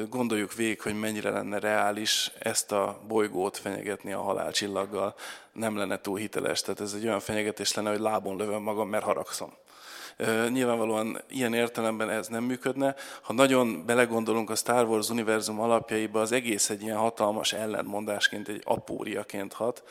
[0.09, 5.15] Gondoljuk végig, hogy mennyire lenne reális ezt a bolygót fenyegetni a halálcsillaggal.
[5.51, 9.03] Nem lenne túl hiteles, tehát ez egy olyan fenyegetés lenne, hogy lábon lövöm magam, mert
[9.03, 9.53] haragszom.
[10.49, 12.95] Nyilvánvalóan ilyen értelemben ez nem működne.
[13.21, 18.61] Ha nagyon belegondolunk a Star Wars univerzum alapjaiba, az egész egy ilyen hatalmas ellentmondásként, egy
[18.63, 19.83] apóriaként hat.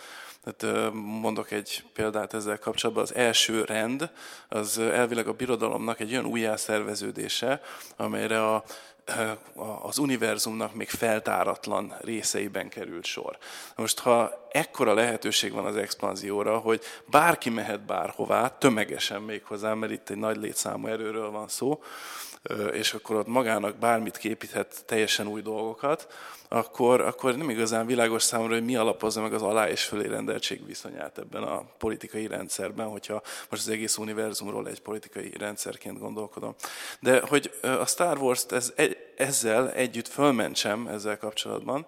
[0.44, 3.04] Tehát mondok egy példát ezzel kapcsolatban.
[3.04, 4.10] Az első rend
[4.48, 7.60] az elvileg a birodalomnak egy olyan újjászerveződése,
[7.96, 8.64] amelyre a
[9.82, 13.38] az univerzumnak még feltáratlan részeiben került sor.
[13.76, 19.92] Most, ha ekkora lehetőség van az expanzióra, hogy bárki mehet bárhová, tömegesen még hozzá, mert
[19.92, 21.82] itt egy nagy létszámú erőről van szó,
[22.72, 26.06] és akkor ott magának bármit képíthet teljesen új dolgokat,
[26.48, 30.66] akkor, akkor nem igazán világos számomra, hogy mi alapozza meg az alá és fölé rendeltség
[30.66, 36.54] viszonyát ebben a politikai rendszerben, hogyha most az egész univerzumról egy politikai rendszerként gondolkodom.
[37.00, 38.72] De hogy a Star Wars-t ez,
[39.16, 41.86] ezzel együtt fölmentsem ezzel kapcsolatban,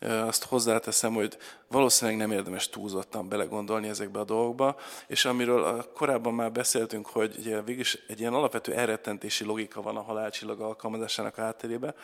[0.00, 1.36] azt hozzáteszem, hogy
[1.68, 4.76] valószínűleg nem érdemes túlzottan belegondolni ezekbe a dolgokba,
[5.06, 10.02] és amiről korábban már beszéltünk, hogy ugye végülis egy ilyen alapvető elrettentési logika van a
[10.02, 11.94] halálcsillag alkalmazásának áttérébe.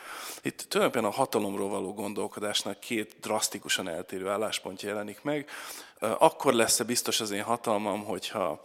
[0.41, 5.49] Itt tulajdonképpen a hatalomról való gondolkodásnak két drasztikusan eltérő álláspontja jelenik meg
[6.01, 8.61] akkor lesz-e biztos az én hatalmam, hogyha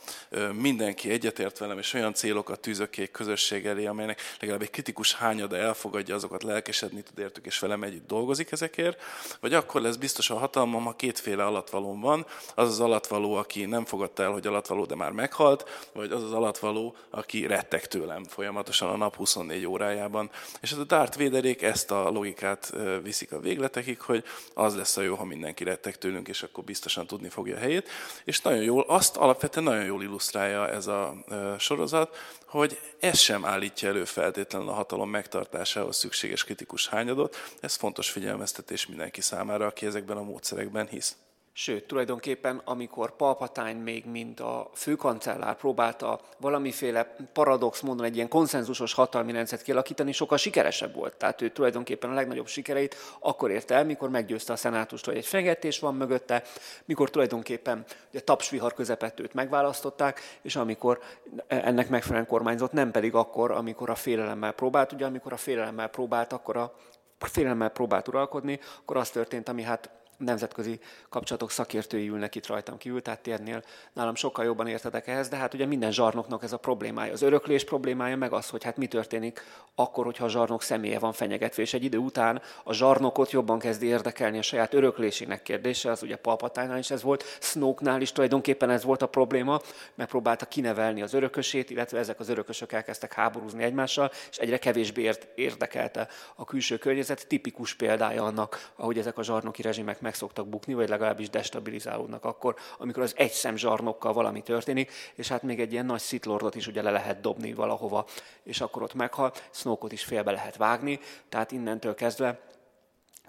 [0.53, 5.15] mindenki egyetért velem, és olyan célokat tűzök ki egy közösség elé, amelynek legalább egy kritikus
[5.15, 9.03] hányada elfogadja azokat, lelkesedni tud értük, és velem együtt dolgozik ezekért,
[9.41, 13.85] vagy akkor lesz biztos a hatalmam, ha kétféle alatvalóm van, az az alatvaló, aki nem
[13.85, 18.89] fogadta el, hogy alatvaló, de már meghalt, vagy az az alatvaló, aki rettek tőlem folyamatosan
[18.89, 20.31] a nap 24 órájában.
[20.61, 22.73] És ez a Darth Vaderék ezt a logikát
[23.03, 27.07] viszik a végletekig, hogy az lesz a jó, ha mindenki rettek tőlünk, és akkor biztosan
[27.07, 27.89] tudni fogja a helyét.
[28.25, 31.15] És nagyon jól, azt alapvetően nagyon jól illusztrálja ez a
[31.59, 37.37] sorozat, hogy ez sem állítja elő feltétlenül a hatalom megtartásához szükséges kritikus hányadot.
[37.61, 41.17] Ez fontos figyelmeztetés mindenki számára, aki ezekben a módszerekben hisz.
[41.59, 48.95] Sőt, tulajdonképpen, amikor Palpatine még mint a főkancellár próbálta valamiféle paradox módon egy ilyen konszenzusos
[48.95, 51.17] hatalmi rendszert kialakítani, sokkal sikeresebb volt.
[51.17, 55.27] Tehát ő tulajdonképpen a legnagyobb sikereit akkor érte el, mikor meggyőzte a szenátust, hogy egy
[55.27, 56.43] fenyegetés van mögötte,
[56.85, 61.01] mikor tulajdonképpen ugye, tapsvihar közepett őt megválasztották, és amikor
[61.47, 64.93] ennek megfelelően kormányzott, nem pedig akkor, amikor a félelemmel próbált.
[64.93, 66.73] Ugye amikor a félelemmel próbált, akkor a
[67.19, 73.03] félelemmel próbált uralkodni, akkor az történt, ami hát nemzetközi kapcsolatok szakértői ülnek itt rajtam kívül,
[73.03, 77.13] tehát térnél nálam sokkal jobban értedek ehhez, de hát ugye minden zsarnoknak ez a problémája.
[77.13, 79.43] Az öröklés problémája meg az, hogy hát mi történik
[79.75, 83.87] akkor, hogyha a zsarnok személye van fenyegetve, és egy idő után a zsarnokot jobban kezdi
[83.87, 88.85] érdekelni a saját öröklésének kérdése, az ugye Palpatánynál is ez volt, Snoke-nál is tulajdonképpen ez
[88.85, 89.61] volt a probléma,
[89.95, 96.09] megpróbálta kinevelni az örökösét, illetve ezek az örökösök elkezdtek háborúzni egymással, és egyre kevésbé érdekelte
[96.35, 100.89] a külső környezet, tipikus példája annak, ahogy ezek a zsarnoki rezsimek meg szoktak bukni, vagy
[100.89, 105.87] legalábbis destabilizálódnak akkor, amikor az egy szem zsarnokkal valami történik, és hát még egy ilyen
[105.87, 108.07] nagy szitlordot is ugye le lehet dobni valahova,
[108.43, 112.41] és akkor ott meghal, Snoke-ot is félbe lehet vágni, tehát innentől kezdve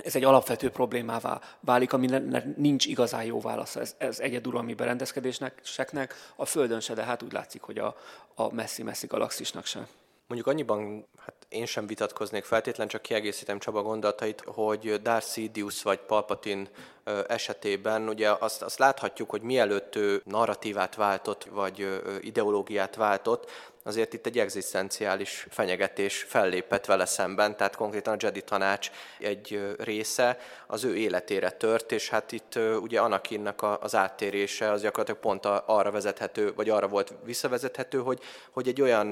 [0.03, 2.07] ez egy alapvető problémává válik, ami
[2.55, 7.61] nincs igazán jó válasz ez, ez egyeduralmi berendezkedéseknek, a Földön se, de hát úgy látszik,
[7.61, 7.95] hogy a,
[8.35, 9.87] a messzi-messzi galaxisnak se.
[10.27, 15.99] Mondjuk annyiban, hát én sem vitatkoznék feltétlen, csak kiegészítem Csaba gondolatait, hogy Darth Sidious vagy
[15.99, 16.69] Palpatine
[17.27, 23.51] esetében ugye azt, azt láthatjuk, hogy mielőtt ő narratívát váltott, vagy ideológiát váltott,
[23.87, 30.37] azért itt egy egzisztenciális fenyegetés fellépett vele szemben, tehát konkrétan a Jedi tanács egy része
[30.67, 35.91] az ő életére tört, és hát itt ugye Anakinnak az áttérése az gyakorlatilag pont arra
[35.91, 38.19] vezethető, vagy arra volt visszavezethető, hogy,
[38.51, 39.09] hogy egy olyan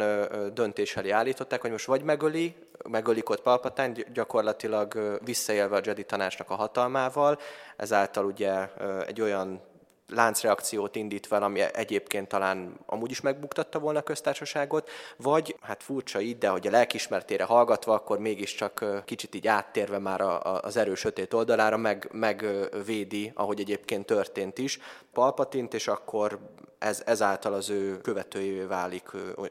[0.54, 2.56] döntés elé állították, hogy most vagy megöli,
[2.90, 7.40] megölik ott Palpatine, gyakorlatilag visszaélve a Jedi tanácsnak a hatalmával,
[7.78, 8.70] ezáltal ugye
[9.06, 9.62] egy olyan
[10.08, 16.22] láncreakciót indít fel, ami egyébként talán amúgy is megbuktatta volna a köztársaságot, vagy hát furcsa
[16.22, 20.22] így, de hogy a lelkismertére hallgatva, akkor mégiscsak kicsit így áttérve már
[20.62, 24.80] az erős sötét oldalára meg, megvédi, ahogy egyébként történt is,
[25.14, 26.40] Palpatint, és akkor
[26.78, 29.04] ez, ezáltal az ő követőjévé válik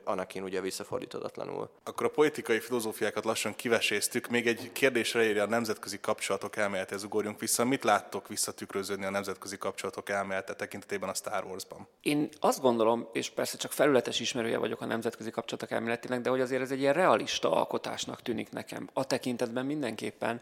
[0.05, 1.71] Anakin ugye visszafordíthatatlanul.
[1.85, 4.29] Akkor a politikai filozófiákat lassan kiveséztük.
[4.29, 7.65] Még egy kérdésre érje a nemzetközi kapcsolatok elmélethez ugorjunk vissza.
[7.65, 10.09] Mit láttok visszatükröződni a nemzetközi kapcsolatok
[10.45, 11.87] elmélete tekintetében a Star Wars-ban?
[12.03, 16.41] Én azt gondolom, és persze csak felületes ismerője vagyok a nemzetközi kapcsolatok elméletének, de hogy
[16.41, 18.89] azért ez egy ilyen realista alkotásnak tűnik nekem.
[18.93, 20.41] A tekintetben mindenképpen,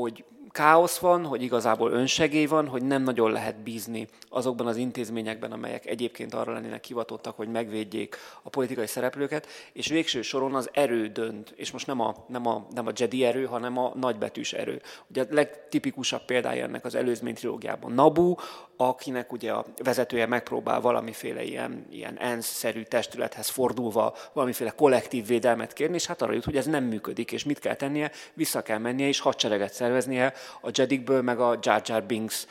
[0.00, 0.24] hogy
[0.56, 5.86] káosz van, hogy igazából önsegély van, hogy nem nagyon lehet bízni azokban az intézményekben, amelyek
[5.86, 11.52] egyébként arra lennének hivatottak, hogy megvédjék a politikai szereplőket, és végső soron az erő dönt,
[11.56, 14.80] és most nem a, nem a, nem a Jedi erő, hanem a nagybetűs erő.
[15.10, 18.34] Ugye a legtipikusabb példája ennek az előzmény trilógiában Nabu,
[18.76, 25.94] akinek ugye a vezetője megpróbál valamiféle ilyen, ilyen ENSZ-szerű testülethez fordulva valamiféle kollektív védelmet kérni,
[25.94, 29.06] és hát arra jut, hogy ez nem működik, és mit kell tennie, vissza kell mennie,
[29.06, 32.46] és hadsereget szerveznie a Jedikből, meg a Jar Jar Binks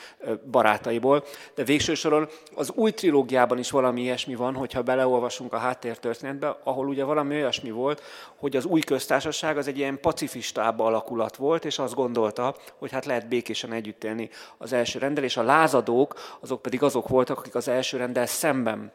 [0.52, 1.24] barátaiból.
[1.56, 6.88] De végső soron az új trilógiában is valami ilyesmi van, hogyha beleolvasunk a háttértörténetbe, ahol
[6.88, 8.02] ugye valami olyasmi volt,
[8.36, 13.06] hogy az új köztársaság az egy ilyen pacifistább alakulat volt, és azt gondolta, hogy hát
[13.06, 17.56] lehet békésen együtt élni az első rendel, és a lázadók azok pedig azok voltak, akik
[17.56, 18.92] az első rendel szemben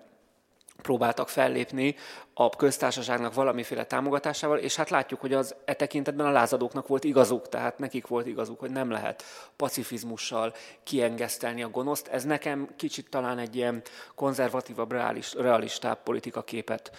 [0.81, 1.95] próbáltak fellépni
[2.35, 7.49] a köztársaságnak valamiféle támogatásával, és hát látjuk, hogy az e tekintetben a lázadóknak volt igazuk,
[7.49, 9.23] tehát nekik volt igazuk, hogy nem lehet
[9.57, 12.09] pacifizmussal kiengesztelni a gonoszt.
[12.09, 13.83] Ez nekem kicsit talán egy ilyen
[14.15, 16.91] konzervatívabb, realist, realistább politikaképet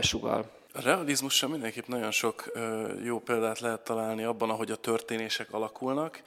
[0.00, 0.50] sugal.
[0.72, 2.52] A realizmussal mindenképp nagyon sok
[3.04, 6.22] jó példát lehet találni abban, ahogy a történések alakulnak,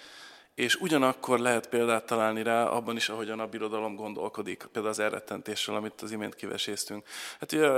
[0.59, 5.75] és ugyanakkor lehet példát találni rá abban is, ahogyan a birodalom gondolkodik, például az elrettentésről,
[5.75, 7.07] amit az imént kiveséztünk.
[7.39, 7.69] Hát ugye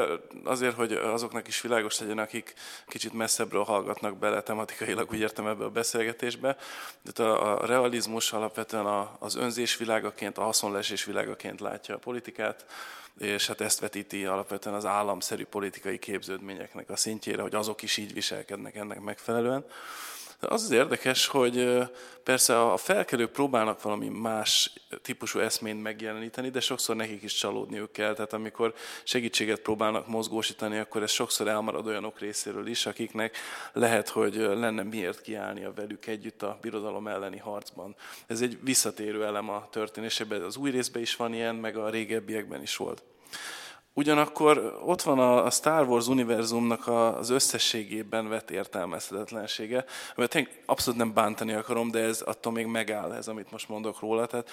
[0.44, 2.54] azért, hogy azoknak is világos legyen, akik
[2.88, 6.58] kicsit messzebbről hallgatnak bele tematikailag, úgy értem ebbe a beszélgetésbe.
[7.14, 8.86] De a, a realizmus alapvetően
[9.20, 12.66] az önzés világaként, a haszonlesés világaként látja a politikát,
[13.20, 18.14] és hát ezt vetíti alapvetően az államszerű politikai képződményeknek a szintjére, hogy azok is így
[18.14, 19.66] viselkednek ennek megfelelően.
[20.42, 21.80] Az az érdekes, hogy
[22.24, 28.14] persze a felkelők próbálnak valami más típusú eszményt megjeleníteni, de sokszor nekik is csalódniuk kell.
[28.14, 28.74] Tehát amikor
[29.04, 33.38] segítséget próbálnak mozgósítani, akkor ez sokszor elmarad olyanok részéről is, akiknek
[33.74, 37.96] lehet, hogy lenne miért kiállnia velük együtt a birodalom elleni harcban.
[38.28, 42.62] Ez egy visszatérő elem a történésében, az új részben is van ilyen, meg a régebbiekben
[42.62, 43.04] is volt.
[43.94, 51.14] Ugyanakkor ott van a Star Wars univerzumnak az összességében vett értelmezhetetlensége, mert én abszolút nem
[51.14, 54.26] bántani akarom, de ez attól még megáll ez, amit most mondok róla.
[54.26, 54.50] Tehát,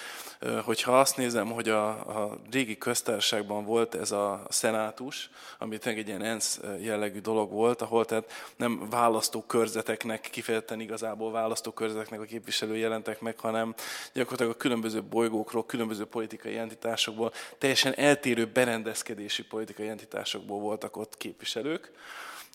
[0.65, 6.09] hogyha azt nézem, hogy a, a régi köztársaságban volt ez a szenátus, ami tényleg egy
[6.09, 13.21] ilyen ENSZ jellegű dolog volt, ahol tehát nem választókörzeteknek, kifejezetten igazából választókörzeteknek a képviselői jelentek
[13.21, 13.75] meg, hanem
[14.13, 21.17] gyakorlatilag a különböző bolygókról, különböző politikai entitásokból teljesen eltérő berendezkedés vezetési politikai entitásokból voltak ott
[21.17, 21.91] képviselők.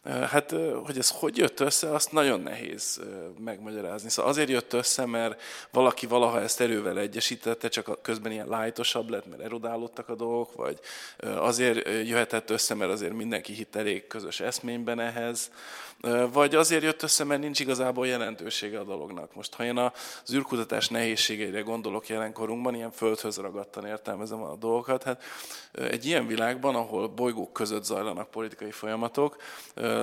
[0.03, 3.01] Hát, hogy ez hogy jött össze, azt nagyon nehéz
[3.39, 4.09] megmagyarázni.
[4.09, 9.29] Szóval azért jött össze, mert valaki valaha ezt erővel egyesítette, csak közben ilyen lájtosabb lett,
[9.29, 10.79] mert erodálódtak a dolgok, vagy
[11.17, 15.51] azért jöhetett össze, mert azért mindenki hitt elég közös eszményben ehhez,
[16.31, 19.35] vagy azért jött össze, mert nincs igazából jelentősége a dolognak.
[19.35, 25.23] Most, ha én az űrkutatás nehézségeire gondolok jelenkorunkban, ilyen földhöz ragadtan értelmezem a dolgokat, hát
[25.71, 29.37] egy ilyen világban, ahol bolygók között zajlanak politikai folyamatok,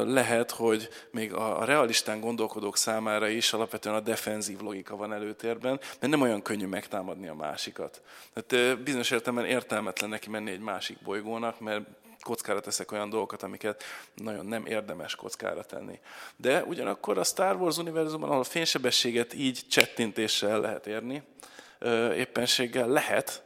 [0.04, 6.12] lehet, hogy még a realistán gondolkodók számára is alapvetően a defenzív logika van előtérben, mert
[6.12, 8.02] nem olyan könnyű megtámadni a másikat.
[8.32, 11.82] Tehát bizonyos értelemben értelmetlen neki menni egy másik bolygónak, mert
[12.20, 13.82] kockára teszek olyan dolgokat, amiket
[14.14, 15.98] nagyon nem érdemes kockára tenni.
[16.36, 21.22] De ugyanakkor a Star Wars univerzumban, ahol fénysebességet így csettintéssel lehet érni,
[22.14, 23.42] éppenséggel lehet,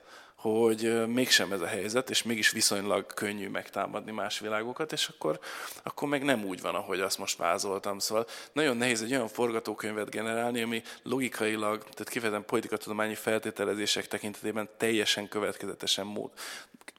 [0.51, 5.39] hogy mégsem ez a helyzet, és mégis viszonylag könnyű megtámadni más világokat, és akkor,
[5.83, 7.99] akkor meg nem úgy van, ahogy azt most vázoltam.
[7.99, 15.29] Szóval nagyon nehéz egy olyan forgatókönyvet generálni, ami logikailag, tehát kifejezetten politikatudományi feltételezések tekintetében teljesen
[15.29, 16.31] következetesen mód,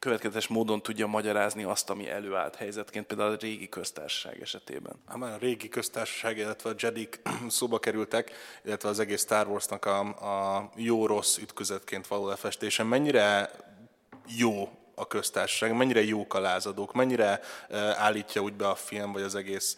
[0.05, 4.93] következetes módon tudja magyarázni azt, ami előállt helyzetként, például a régi köztársaság esetében.
[5.05, 8.31] Ha már a régi köztársaság, illetve a Jedik szóba kerültek,
[8.65, 13.34] illetve az egész Star Wars-nak a, a jó-rossz ütközetként való lefestése, mennyire
[14.37, 17.39] jó a köztársaság, mennyire jók a lázadók, mennyire
[17.95, 19.77] állítja úgy be a film, vagy az egész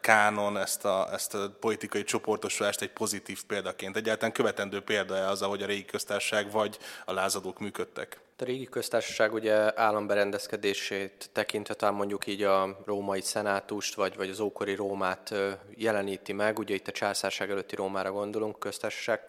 [0.00, 3.96] kánon ezt a, ezt a politikai csoportosulást egy pozitív példaként.
[3.96, 8.20] Egyáltalán követendő példa az, ahogy a régi köztársaság vagy a lázadók működtek?
[8.38, 14.40] A régi köztársaság ugye államberendezkedését tekintve talán mondjuk így a római szenátust, vagy, vagy az
[14.40, 15.34] ókori Rómát
[15.74, 19.24] jeleníti meg, ugye itt a császárság előtti Rómára gondolunk, köztársaság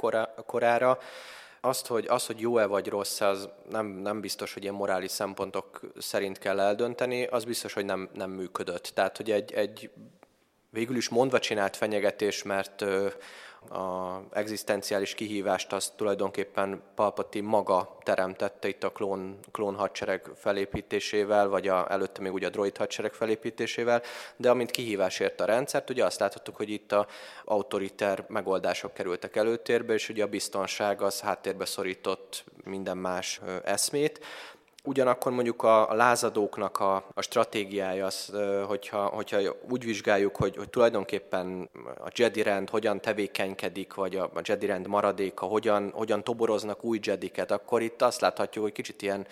[0.45, 0.99] korára,
[1.61, 5.79] azt, hogy, az, hogy jó-e vagy rossz, az nem, nem biztos, hogy ilyen morális szempontok
[5.97, 8.91] szerint kell eldönteni, az biztos, hogy nem, nem működött.
[8.93, 9.89] Tehát, hogy egy, egy
[10.69, 12.85] végül is mondva csinált fenyegetés, mert
[13.69, 21.67] a egzisztenciális kihívást azt tulajdonképpen Palpatine maga teremtette itt a klón, klón hadsereg felépítésével, vagy
[21.67, 24.01] a, előtte még ugye a droid hadsereg felépítésével,
[24.35, 27.07] de amint kihívás ért a rendszert, ugye azt láthattuk, hogy itt a
[27.45, 34.19] autoriter megoldások kerültek előtérbe, és ugye a biztonság az háttérbe szorított minden más eszmét,
[34.87, 38.33] Ugyanakkor mondjuk a, lázadóknak a, a stratégiája az,
[38.67, 44.41] hogyha, hogyha úgy vizsgáljuk, hogy, hogy tulajdonképpen a Jedi rend hogyan tevékenykedik, vagy a, a
[44.43, 49.27] Jedi rend maradéka, hogyan, hogyan toboroznak új Jediket, akkor itt azt láthatjuk, hogy kicsit ilyen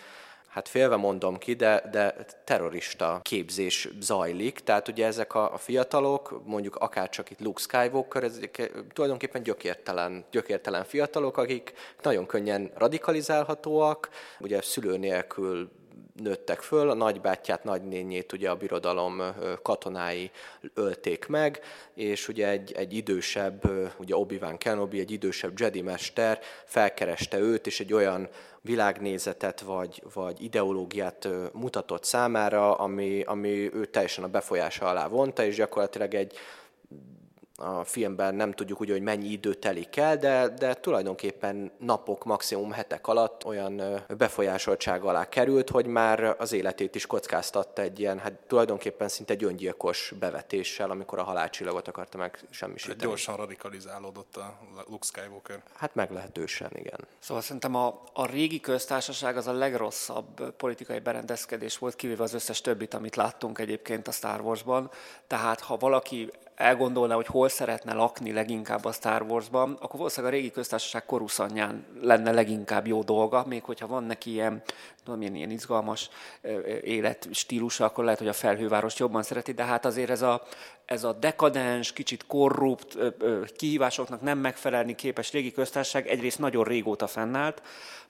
[0.55, 4.59] hát félve mondom ki, de, de terrorista képzés zajlik.
[4.59, 10.25] Tehát ugye ezek a, a fiatalok, mondjuk akár csak itt Luke Skywalker, ezek tulajdonképpen gyökértelen,
[10.31, 15.71] gyökértelen fiatalok, akik nagyon könnyen radikalizálhatóak, ugye szülő nélkül
[16.23, 19.21] nőttek föl, a nagybátyját, nagynényét ugye a birodalom
[19.61, 20.31] katonái
[20.73, 21.59] ölték meg,
[21.93, 23.61] és ugye egy, egy idősebb,
[23.97, 28.29] ugye Obi-Wan Kenobi, egy idősebb Jedi mester felkereste őt, és egy olyan
[28.61, 35.55] világnézetet vagy, vagy ideológiát mutatott számára, ami, ami ő teljesen a befolyása alá vonta, és
[35.55, 36.37] gyakorlatilag egy
[37.57, 42.71] a filmben nem tudjuk ugye, hogy mennyi idő telik el, de, de tulajdonképpen napok, maximum
[42.71, 48.33] hetek alatt olyan befolyásoltság alá került, hogy már az életét is kockáztatta egy ilyen, hát
[48.47, 52.99] tulajdonképpen szinte egy öngyilkos bevetéssel, amikor a halálcsillagot akarta meg semmisíteni.
[52.99, 55.63] Hát gyorsan radikalizálódott a Luke Skywalker.
[55.75, 56.99] Hát meglehetősen, igen.
[57.19, 62.61] Szóval szerintem a, a régi köztársaság az a legrosszabb politikai berendezkedés volt, kivéve az összes
[62.61, 64.91] többit, amit láttunk egyébként a Star Wars-ban.
[65.27, 70.35] Tehát ha valaki elgondolná, hogy hol szeretne lakni leginkább a Star Wars-ban, akkor valószínűleg a
[70.35, 74.61] régi köztársaság koruszanyján lenne leginkább jó dolga, még hogyha van neki ilyen,
[75.03, 76.09] tudom, ilyen, ilyen izgalmas
[76.83, 80.41] életstílusa, akkor lehet, hogy a felhővárost jobban szereti, de hát azért ez a,
[80.85, 82.97] ez a dekadens, kicsit korrupt,
[83.55, 87.61] kihívásoknak nem megfelelni képes régi köztársaság egyrészt nagyon régóta fennállt,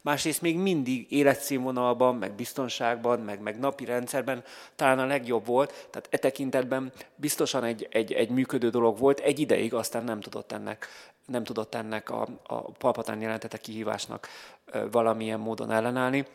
[0.01, 4.43] másrészt még mindig életszínvonalban, meg biztonságban, meg, meg napi rendszerben
[4.75, 9.39] talán a legjobb volt, tehát e tekintetben biztosan egy, egy, egy működő dolog volt, egy
[9.39, 10.87] ideig aztán nem tudott ennek,
[11.25, 14.27] nem tudott ennek a, a palpatán jelentete kihívásnak
[14.91, 16.25] valamilyen módon ellenállni.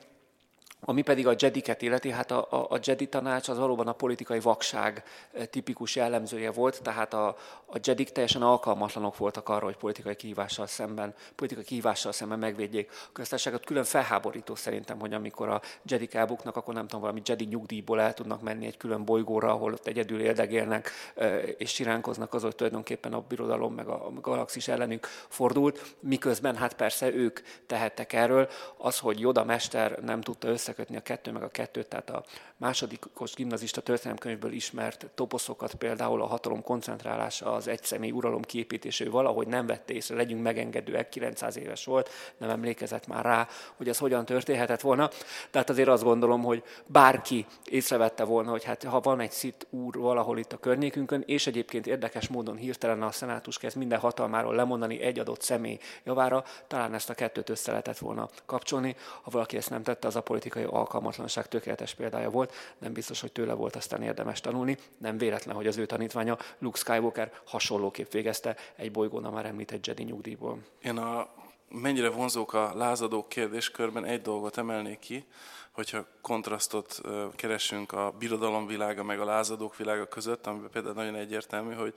[0.83, 4.41] Ami pedig a Jediket illeti, hát a, a, a Jedi tanács az valóban a politikai
[4.41, 5.03] vakság
[5.33, 7.27] eh, tipikus jellemzője volt, tehát a,
[7.67, 13.13] a Jedik teljesen alkalmatlanok voltak arra, hogy politikai kihívással szemben, politikai kihívással szemben megvédjék a
[13.13, 13.65] köztársaságot.
[13.65, 18.15] Külön felháborító szerintem, hogy amikor a Jedik elbuknak, akkor nem tudom, valami Jedi nyugdíjból el
[18.15, 23.13] tudnak menni egy külön bolygóra, ahol ott egyedül érdegélnek eh, és siránkoznak az, hogy tulajdonképpen
[23.13, 28.49] a birodalom meg a galaxis ellenük fordult, miközben hát persze ők tehettek erről.
[28.77, 32.25] Az, hogy Joda mester nem tudta össze összekötni a kettő meg a kettőt, tehát a
[32.57, 39.67] másodikos gimnazista történelemkönyvből ismert toposzokat, például a hatalom koncentrálása, az egyszemély uralom kiépítésé valahogy nem
[39.67, 44.81] vette észre, legyünk megengedőek, 900 éves volt, nem emlékezett már rá, hogy ez hogyan történhetett
[44.81, 45.11] volna.
[45.51, 49.95] Tehát azért azt gondolom, hogy bárki észrevette volna, hogy hát ha van egy szit úr
[49.97, 55.01] valahol itt a környékünkön, és egyébként érdekes módon hirtelen a szenátus kezd minden hatalmáról lemondani
[55.01, 58.97] egy adott személy javára, talán ezt a kettőt össze lehetett volna kapcsolni.
[59.23, 63.21] Ha valaki ezt nem tette, az a politikai politikai alkalmatlanság tökéletes példája volt, nem biztos,
[63.21, 68.13] hogy tőle volt aztán érdemes tanulni, nem véletlen, hogy az ő tanítványa Luke Skywalker hasonlóképp
[68.13, 70.59] végezte egy bolygón a már említett Jedi nyugdíjból.
[70.83, 71.29] Én a
[71.69, 75.25] mennyire vonzók a lázadók kérdéskörben, egy dolgot emelnék ki,
[75.73, 77.01] hogyha kontrasztot
[77.37, 81.95] keresünk a birodalom világa meg a lázadók világa között, amiben például nagyon egyértelmű, hogy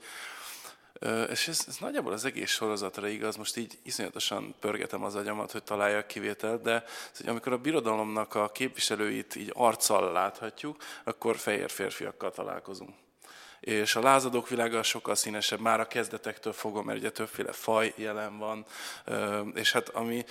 [1.30, 5.62] és ez, ez nagyjából az egész sorozatra igaz, most így iszonyatosan pörgetem az agyamat, hogy
[5.62, 6.84] találjak kivételt, de
[7.16, 12.94] hogy amikor a birodalomnak a képviselőit így arccal láthatjuk, akkor fehér férfiakkal találkozunk.
[13.60, 18.38] És a lázadók világa sokkal színesebb, már a kezdetektől fogva, mert ugye többféle faj jelen
[18.38, 18.66] van,
[19.54, 20.24] és hát ami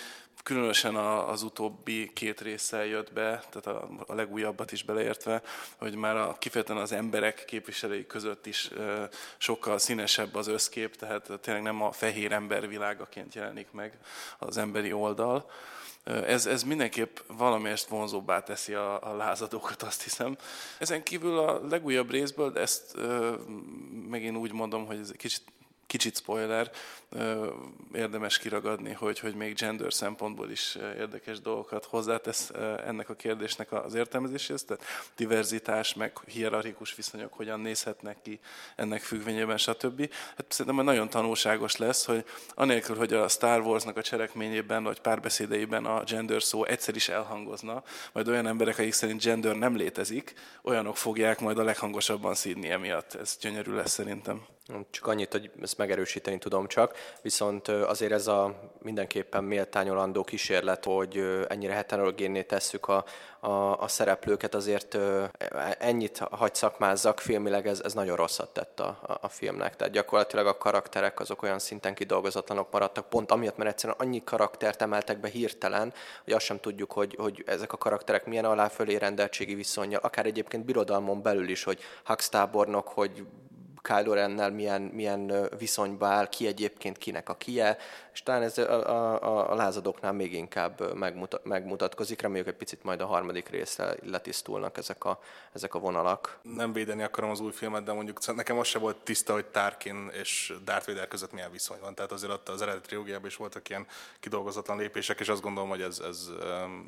[0.43, 5.41] különösen az utóbbi két résszel jött be, tehát a, legújabbat is beleértve,
[5.77, 8.69] hogy már a, kifejezetten az emberek képviselői között is
[9.37, 13.97] sokkal színesebb az összkép, tehát tényleg nem a fehér ember világaként jelenik meg
[14.39, 15.49] az emberi oldal.
[16.03, 20.37] Ez, ez mindenképp valamelyest vonzóbbá teszi a, a lázadókat, azt hiszem.
[20.77, 23.01] Ezen kívül a legújabb részből, de ezt e,
[24.09, 25.43] megint úgy mondom, hogy ez egy kicsit
[25.93, 26.71] kicsit spoiler,
[27.93, 32.51] érdemes kiragadni, hogy, hogy még gender szempontból is érdekes dolgokat hozzátesz
[32.85, 34.83] ennek a kérdésnek az értelmezéséhez, tehát
[35.15, 38.39] diverzitás, meg hierarchikus viszonyok hogyan nézhetnek ki
[38.75, 40.13] ennek függvényében, stb.
[40.37, 45.85] Hát szerintem nagyon tanulságos lesz, hogy anélkül, hogy a Star Warsnak a cselekményében vagy párbeszédeiben
[45.85, 47.83] a gender szó egyszer is elhangozna,
[48.13, 50.33] majd olyan emberek, akik szerint gender nem létezik,
[50.63, 53.13] olyanok fogják majd a leghangosabban szídni emiatt.
[53.13, 54.45] Ez gyönyörű lesz szerintem.
[54.89, 61.43] Csak annyit, hogy ezt megerősíteni tudom csak, viszont azért ez a mindenképpen méltányolandó kísérlet, hogy
[61.49, 63.05] ennyire heterogénné tesszük a,
[63.39, 64.97] a, a szereplőket, azért
[65.79, 69.75] ennyit hagy szakmázzak, filmileg ez, ez nagyon rosszat tett a, a, a filmnek.
[69.75, 74.81] Tehát gyakorlatilag a karakterek azok olyan szinten kidolgozatlanok maradtak, pont amiatt, mert egyszerűen annyi karaktert
[74.81, 75.93] emeltek be hirtelen,
[76.23, 80.65] hogy azt sem tudjuk, hogy, hogy ezek a karakterek milyen aláfölé rendeltségi viszonyjal, akár egyébként
[80.65, 83.25] birodalmon belül is, hogy Hux tábornok, hogy
[83.83, 87.77] Kylo Rennel milyen, milyen viszonyba áll, ki egyébként kinek a kie,
[88.13, 88.89] és talán ez a,
[89.23, 92.21] a, a lázadóknál még inkább megmutat, megmutatkozik.
[92.21, 95.19] Reméljük egy picit majd a harmadik részre letisztulnak ezek a,
[95.53, 96.37] ezek a vonalak.
[96.41, 100.11] Nem védeni akarom az új filmet, de mondjuk nekem az se volt tiszta, hogy Tarkin
[100.21, 101.95] és Darth Vader között milyen viszony van.
[101.95, 103.87] Tehát azért ott az eredeti trilógiában is voltak ilyen
[104.19, 106.29] kidolgozatlan lépések, és azt gondolom, hogy ez, ez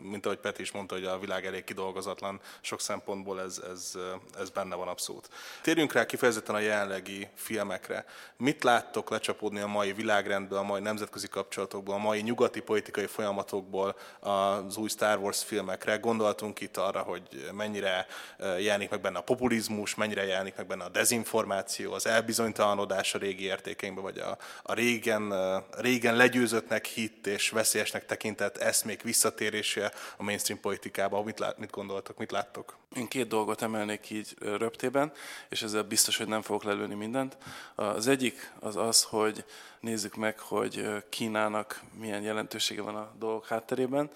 [0.02, 3.91] mint ahogy Peti is mondta, hogy a világ elég kidolgozatlan, sok szempontból ez, ez,
[4.39, 5.30] ez benne van abszolút.
[5.62, 8.05] Térjünk rá kifejezetten a jelenlegi filmekre.
[8.38, 13.95] Mit láttok lecsapódni a mai világrendből, a mai nemzetközi kapcsolatokból, a mai nyugati politikai folyamatokból
[14.19, 15.97] az új Star Wars filmekre.
[15.97, 18.07] Gondoltunk itt arra, hogy mennyire
[18.39, 23.43] jelenik meg benne a populizmus, mennyire jelenik meg benne a dezinformáció, az elbizonytalanodás a régi
[23.43, 25.33] értékeinkbe, vagy a, a régen,
[25.77, 31.23] régen legyőzöttnek hitt és veszélyesnek tekintett eszmék visszatérése a mainstream politikába.
[31.23, 32.77] Mit, lát, mit gondoltok, mit láttok?
[32.95, 35.11] Én két dolgot emelnék így röptében,
[35.49, 37.38] és ezzel biztos, hogy nem fogok lelőni mindent.
[37.76, 39.45] Az egyik az az, hogy
[39.80, 44.09] nézzük meg, hogy Kínának milyen jelentősége van a dolgok hátterében.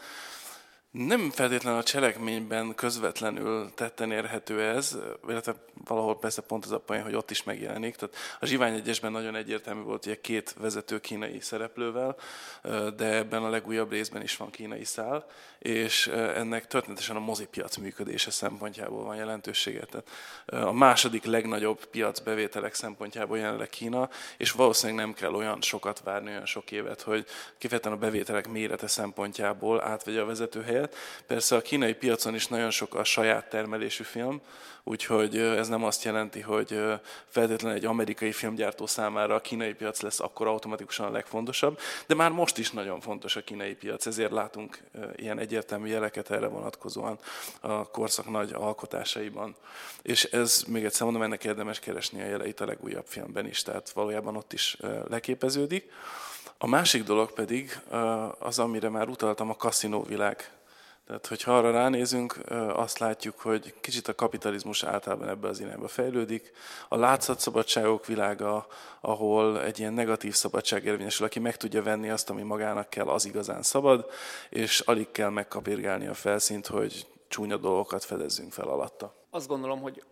[0.91, 7.03] Nem feltétlenül a cselekményben közvetlenül tetten érhető ez, illetve valahol persze pont az a poén,
[7.03, 7.95] hogy ott is megjelenik.
[7.95, 12.15] Tehát a Zsivány egyesben nagyon egyértelmű volt ugye két vezető kínai szereplővel,
[12.95, 15.27] de ebben a legújabb részben is van kínai szál,
[15.59, 19.85] és ennek történetesen a mozipiac működése szempontjából van jelentősége.
[19.85, 20.07] Tehát
[20.65, 26.29] a második legnagyobb piac bevételek szempontjából jelenleg Kína, és valószínűleg nem kell olyan sokat várni,
[26.29, 27.25] olyan sok évet, hogy
[27.57, 30.78] kifejezetten a bevételek mérete szempontjából átvegye a vezetőhelyet, helyet.
[31.27, 34.41] Persze a kínai piacon is nagyon sok a saját termelésű film,
[34.83, 36.81] úgyhogy ez nem azt jelenti, hogy
[37.25, 42.31] feltétlenül egy amerikai filmgyártó számára a kínai piac lesz akkor automatikusan a legfontosabb, de már
[42.31, 44.79] most is nagyon fontos a kínai piac, ezért látunk
[45.15, 47.19] ilyen egyértelmű jeleket erre vonatkozóan
[47.59, 49.55] a korszak nagy alkotásaiban.
[50.01, 53.89] És ez, még egyszer mondom, ennek érdemes keresni a jeleit a legújabb filmben is, tehát
[53.89, 54.77] valójában ott is
[55.07, 55.91] leképeződik.
[56.57, 57.79] A másik dolog pedig
[58.39, 60.51] az, amire már utaltam, a kaszinóvilág
[61.09, 62.39] tehát, hogyha arra ránézünk,
[62.73, 66.51] azt látjuk, hogy kicsit a kapitalizmus általában ebbe az irányba fejlődik.
[66.89, 68.67] A látszatszabadságok világa,
[69.01, 73.25] ahol egy ilyen negatív szabadság érvényesül, aki meg tudja venni azt, ami magának kell, az
[73.25, 74.09] igazán szabad,
[74.49, 79.15] és alig kell megkapirgálni a felszínt, hogy csúnya dolgokat fedezzünk fel alatta.
[79.29, 80.03] Azt gondolom, hogy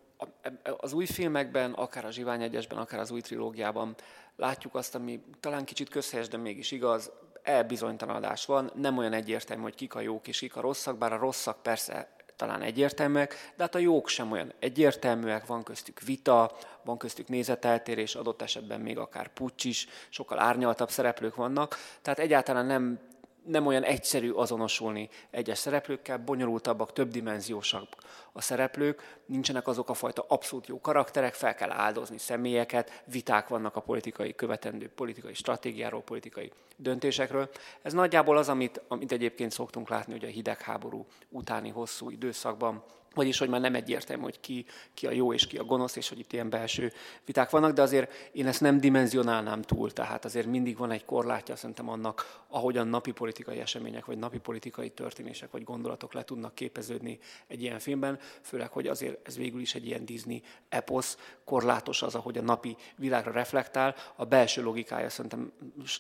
[0.78, 3.96] az új filmekben, akár a Zsivány egyesben, akár az új trilógiában
[4.36, 7.12] látjuk azt, ami talán kicsit közhelyes, de mégis igaz,
[7.48, 11.18] elbizonytalanodás van, nem olyan egyértelmű, hogy kik a jók és kik a rosszak, bár a
[11.18, 16.98] rosszak persze talán egyértelműek, de hát a jók sem olyan egyértelműek, van köztük vita, van
[16.98, 23.00] köztük nézeteltérés, adott esetben még akár pucs is, sokkal árnyaltabb szereplők vannak, tehát egyáltalán nem
[23.48, 27.88] nem olyan egyszerű azonosulni egyes szereplőkkel, bonyolultabbak, többdimenziósak
[28.32, 33.76] a szereplők, nincsenek azok a fajta abszolút jó karakterek, fel kell áldozni személyeket, viták vannak
[33.76, 37.50] a politikai követendő politikai stratégiáról, politikai döntésekről.
[37.82, 42.84] Ez nagyjából az, amit, amit egyébként szoktunk látni ugye a hidegháború utáni hosszú időszakban,
[43.18, 46.10] vagyis, hogy már nem egyértelmű, hogy ki, ki a jó és ki a gonosz, és
[46.10, 46.92] hogy itt ilyen belső
[47.26, 51.56] viták vannak, de azért én ezt nem dimenzionálnám túl, tehát azért mindig van egy korlátja
[51.56, 57.20] szerintem annak, ahogyan napi politikai események, vagy napi politikai történések, vagy gondolatok le tudnak képeződni
[57.48, 62.16] egy ilyen filmben, főleg, hogy azért ez végül is egy ilyen Disney eposz, korlátos az,
[62.16, 65.52] ahogy a napi világra reflektál, a belső logikája szerintem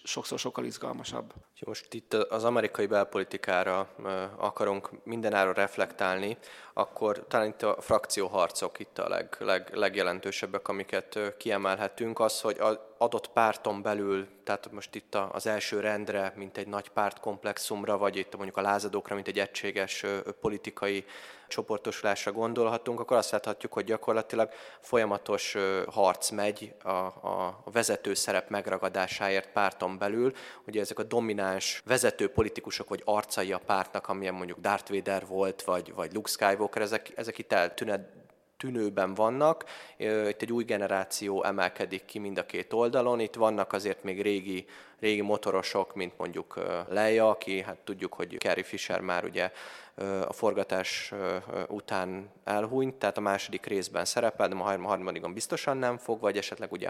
[0.04, 1.34] sokszor sokkal izgalmasabb.
[1.66, 3.90] Most itt az amerikai belpolitikára
[4.38, 6.38] akarunk mindenáról reflektálni,
[6.74, 12.20] akkor talán itt a frakcióharcok itt a leg, leg, legjelentősebbek, amiket kiemelhetünk.
[12.20, 12.60] Az, hogy
[12.98, 18.36] adott párton belül, tehát most itt az első rendre, mint egy nagy pártkomplexumra, vagy itt
[18.36, 20.06] mondjuk a lázadókra, mint egy egységes
[20.42, 21.06] politikai
[21.48, 25.56] csoportosulásra gondolhatunk, akkor azt láthatjuk, hogy gyakorlatilag folyamatos
[25.88, 30.34] harc megy a, a vezető szerep megragadásáért párton belül.
[30.68, 35.62] Ugye ezek a domináns vezető politikusok vagy arcai a pártnak, amilyen mondjuk Darth Vader volt,
[35.62, 38.02] vagy, vagy Luke Skywalker, ezek, ezek itt eltűned,
[38.58, 39.66] tűnőben vannak.
[39.98, 43.20] Itt egy új generáció emelkedik ki mind a két oldalon.
[43.20, 44.66] Itt vannak azért még régi,
[45.00, 49.52] régi motorosok, mint mondjuk Leia, aki hát tudjuk, hogy Carrie Fisher már ugye
[50.28, 51.14] a forgatás
[51.68, 56.72] után elhúnyt, tehát a második részben szerepel, de a harmadikon biztosan nem fog, vagy esetleg
[56.72, 56.90] ugye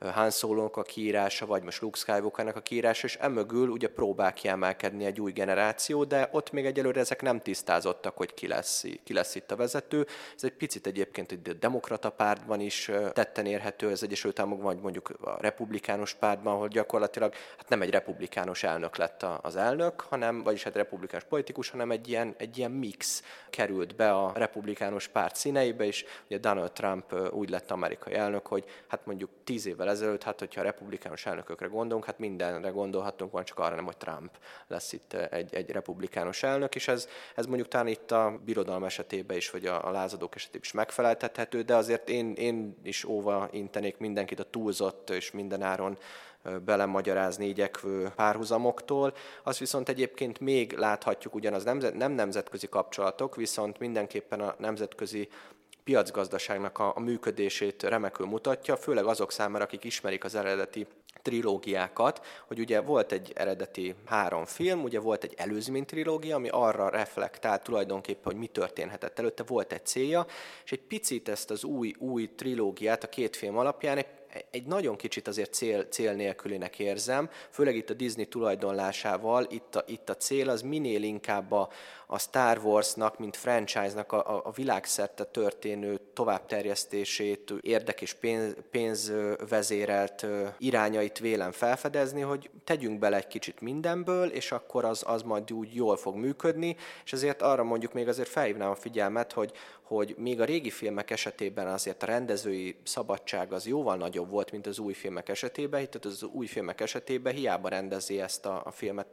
[0.00, 5.04] Han solo a kiírása, vagy most Luke skywalker a kiírása, és emögül ugye próbál kiemelkedni
[5.04, 9.34] egy új generáció, de ott még egyelőre ezek nem tisztázottak, hogy ki lesz, ki lesz
[9.34, 10.06] itt a vezető.
[10.36, 15.10] Ez egy picit egyébként egy demokrata pártban is tetten érhető az Egyesült Államokban, vagy mondjuk
[15.20, 20.62] a republikánus pártban, hogy gyakorlatilag hát nem egy republikánus elnök lett az elnök, hanem, vagyis
[20.62, 25.84] hát republikánus politikus, hanem egy ilyen, egy ilyen mix került be a republikánus párt színeibe,
[25.84, 30.38] és ugye Donald Trump úgy lett amerikai elnök, hogy hát mondjuk tíz évvel ezelőtt, hát
[30.38, 34.30] hogyha a republikánus elnökökre gondolunk, hát mindenre gondolhatunk, van csak arra nem, hogy Trump
[34.66, 39.36] lesz itt egy, egy republikánus elnök, és ez, ez mondjuk talán itt a birodalom esetében
[39.36, 43.96] is, vagy a, a lázadók esetében is megfeleltethető, de azért én, én is óva intenék
[43.98, 45.98] mindenkit a túlzott és mindenáron
[46.64, 49.14] belemagyarázni igyekvő párhuzamoktól.
[49.42, 55.28] Azt viszont egyébként még láthatjuk ugyanaz nemzet, nem nemzetközi kapcsolatok, viszont mindenképpen a nemzetközi
[55.86, 60.86] piacgazdaságnak a, a működését remekül mutatja, főleg azok számára, akik ismerik az eredeti
[61.22, 66.88] trilógiákat, hogy ugye volt egy eredeti három film, ugye volt egy előzmény trilógia, ami arra
[66.88, 69.18] reflektált tulajdonképpen, hogy mi történhetett.
[69.18, 70.26] Előtte, volt egy célja,
[70.64, 74.06] és egy picit ezt az új, új trilógiát a két film alapján egy
[74.50, 79.84] egy nagyon kicsit azért cél, cél nélkülinek érzem, főleg itt a Disney tulajdonlásával, itt a,
[79.86, 81.68] itt a cél az minél inkább a,
[82.06, 90.26] a Star Warsnak, mint franchise-nak a, a világszerte történő továbbterjesztését, érdek és pénz, pénzvezérelt
[90.58, 95.74] irányait vélem felfedezni, hogy tegyünk bele egy kicsit mindenből, és akkor az, az majd úgy
[95.74, 99.52] jól fog működni, és ezért arra mondjuk még azért felhívnám a figyelmet, hogy,
[99.86, 104.66] hogy még a régi filmek esetében azért a rendezői szabadság az jóval nagyobb volt, mint
[104.66, 109.06] az új filmek esetében, itt az új filmek esetében hiába rendezi ezt a, a filmet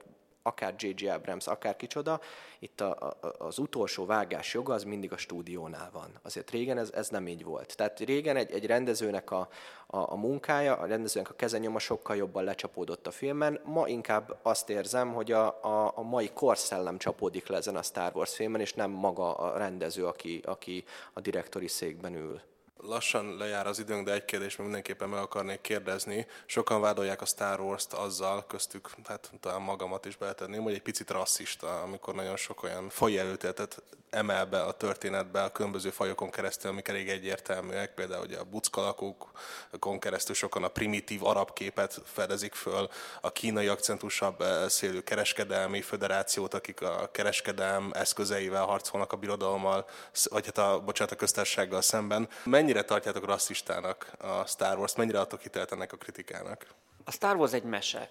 [0.43, 1.07] akár J.J.
[1.07, 2.19] Abrams, akár kicsoda,
[2.59, 6.19] itt a, a, az utolsó vágás joga az mindig a stúdiónál van.
[6.21, 7.75] Azért régen ez, ez nem így volt.
[7.75, 9.49] Tehát régen egy, egy rendezőnek a,
[9.87, 13.59] a, a munkája, a rendezőnek a kezenyoma sokkal jobban lecsapódott a filmen.
[13.63, 18.11] Ma inkább azt érzem, hogy a, a, a mai korszellem csapódik le ezen a Star
[18.15, 20.83] Wars filmen, és nem maga a rendező, aki, aki
[21.13, 22.41] a direktori székben ül
[22.85, 26.27] lassan lejár az időnk, de egy kérdést még mindenképpen meg akarnék kérdezni.
[26.45, 31.11] Sokan vádolják a Star Wars-t azzal, köztük, hát talán magamat is beletenném, hogy egy picit
[31.11, 33.81] rasszista, amikor nagyon sok olyan fajelöltetet
[34.13, 39.99] emel be a történetbe a különböző fajokon keresztül, amik elég egyértelműek, például ugye a buckalakókon
[39.99, 42.89] keresztül sokan a primitív arab képet fedezik föl,
[43.21, 49.85] a kínai akcentusabb beszélő kereskedelmi föderációt, akik a kereskedelm eszközeivel harcolnak a birodalommal,
[50.23, 52.29] vagy hát a, bocsánat, a köztársasággal szemben.
[52.43, 56.65] Mennyire tartjátok rasszistának a Star Wars-t, mennyire adtok hitelt ennek a kritikának?
[57.03, 58.09] A Star Wars egy mese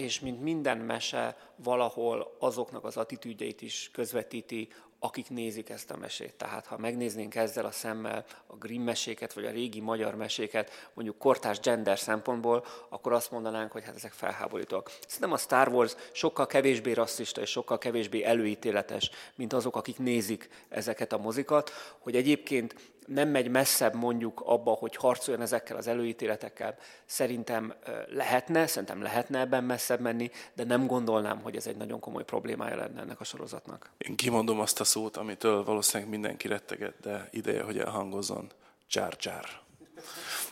[0.00, 4.68] és mint minden mese valahol azoknak az attitűdjeit is közvetíti,
[5.00, 6.34] akik nézik ezt a mesét.
[6.34, 11.18] Tehát ha megnéznénk ezzel a szemmel a Grimm meséket, vagy a régi magyar meséket, mondjuk
[11.18, 14.90] kortás gender szempontból, akkor azt mondanánk, hogy hát ezek felháborítóak.
[15.06, 20.48] Szerintem a Star Wars sokkal kevésbé rasszista és sokkal kevésbé előítéletes, mint azok, akik nézik
[20.68, 22.74] ezeket a mozikat, hogy egyébként
[23.06, 26.76] nem megy messzebb mondjuk abba, hogy harcoljon ezekkel az előítéletekkel.
[27.04, 27.74] Szerintem
[28.08, 32.76] lehetne, szerintem lehetne ebben messzebb menni, de nem gondolnám, hogy ez egy nagyon komoly problémája
[32.76, 33.90] lenne ennek a sorozatnak.
[33.98, 38.50] Én kimondom azt a szót, amitől valószínűleg mindenki retteget, de ideje, hogy elhangozzon.
[38.86, 39.44] Csár, csár.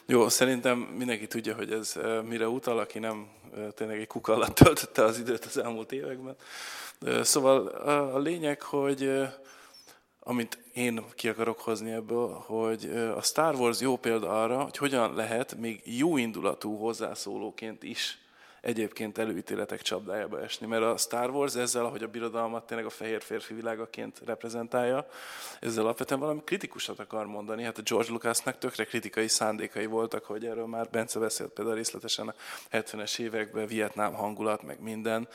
[0.07, 3.29] Jó, szerintem mindenki tudja, hogy ez mire utal, aki nem
[3.75, 6.37] tényleg egy kuka alatt töltötte az időt az elmúlt években.
[7.23, 7.67] Szóval
[8.13, 9.11] a lényeg, hogy
[10.21, 12.85] amit én ki akarok hozni ebből, hogy
[13.17, 18.19] a Star Wars jó példa arra, hogy hogyan lehet még jó indulatú hozzászólóként is
[18.61, 20.67] egyébként előítéletek csapdájába esni.
[20.67, 25.07] Mert a Star Wars ezzel, ahogy a birodalmat tényleg a fehér férfi világaként reprezentálja,
[25.61, 27.63] ezzel alapvetően valami kritikusat akar mondani.
[27.63, 32.29] Hát a George Lucasnak tökre kritikai szándékai voltak, hogy erről már Bence beszélt például részletesen
[32.29, 32.35] a
[32.77, 35.29] 70-es években, Vietnám hangulat, meg minden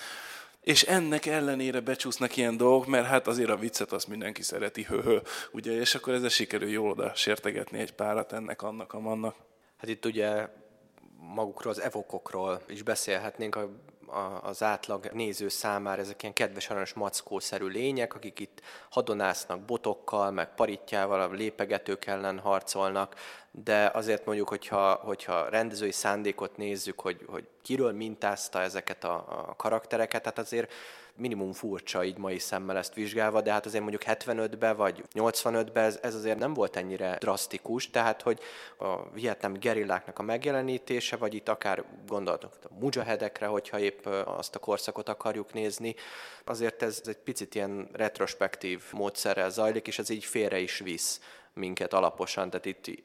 [0.63, 5.19] és ennek ellenére becsúsznak ilyen dolgok, mert hát azért a viccet azt mindenki szereti, höhö,
[5.51, 9.35] ugye, és akkor ezzel sikerül jól oda sértegetni egy párat ennek, annak, amannak.
[9.77, 10.47] Hát itt ugye
[11.33, 13.69] magukról, az evokokról is beszélhetnénk, a,
[14.07, 16.01] a, az átlag néző számára.
[16.01, 22.39] Ezek ilyen kedves, aranyos mackószerű lények, akik itt hadonásznak botokkal, meg paritjával, a lépegetők ellen
[22.39, 23.15] harcolnak,
[23.55, 29.55] de azért mondjuk, hogyha, hogyha rendezői szándékot nézzük, hogy, hogy kiről mintázta ezeket a, a
[29.55, 30.73] karaktereket, hát azért
[31.15, 35.99] minimum furcsa így mai szemmel ezt vizsgálva, de hát azért mondjuk 75-ben vagy 85-ben ez,
[36.01, 38.39] ez azért nem volt ennyire drasztikus, tehát hogy
[38.77, 44.59] a vietnámi gerilláknak a megjelenítése, vagy itt akár gondoltunk a mujahedekre, hogyha épp azt a
[44.59, 45.95] korszakot akarjuk nézni,
[46.45, 51.19] azért ez egy picit ilyen retrospektív módszerrel zajlik, és ez így félre is visz
[51.53, 52.49] minket alaposan.
[52.49, 53.03] Tehát itt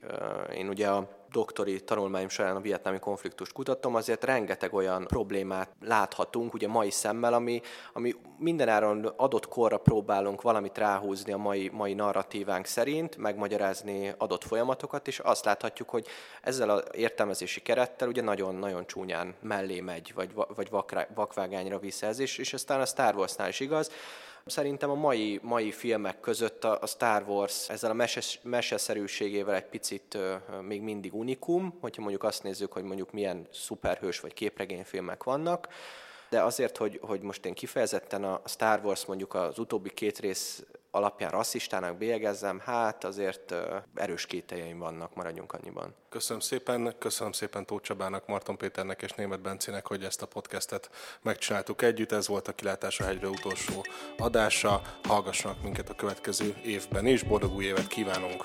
[0.54, 6.54] én ugye a doktori tanulmányom során a vietnámi konfliktust kutattam, azért rengeteg olyan problémát láthatunk
[6.54, 7.60] ugye mai szemmel, ami,
[7.92, 15.06] ami mindenáron adott korra próbálunk valamit ráhúzni a mai, mai narratívánk szerint, megmagyarázni adott folyamatokat,
[15.06, 16.06] és azt láthatjuk, hogy
[16.42, 20.70] ezzel az értelmezési kerettel ugye nagyon-nagyon csúnyán mellé megy, vagy, vagy
[21.14, 23.90] vakvágányra visz ez, és, és aztán a Star Warsnál is igaz,
[24.46, 30.14] Szerintem a mai, mai filmek között a, Star Wars ezzel a meses, meseszerűségével egy picit
[30.14, 35.68] uh, még mindig unikum, hogyha mondjuk azt nézzük, hogy mondjuk milyen szuperhős vagy képregényfilmek vannak,
[36.28, 40.64] de azért, hogy, hogy most én kifejezetten a Star Wars mondjuk az utóbbi két rész
[40.90, 43.54] alapján rasszistának bélyegezzem, hát azért
[43.94, 45.94] erős kételjeim vannak, maradjunk annyiban.
[46.08, 50.90] Köszönöm szépen, köszönöm szépen Tóth Csabának, Marton Péternek és Német Bencének, hogy ezt a podcastet
[51.22, 52.12] megcsináltuk együtt.
[52.12, 53.84] Ez volt a Kilátás a hegyre utolsó
[54.18, 54.82] adása.
[55.02, 57.22] Hallgassanak minket a következő évben is.
[57.22, 58.42] Boldog új évet kívánunk!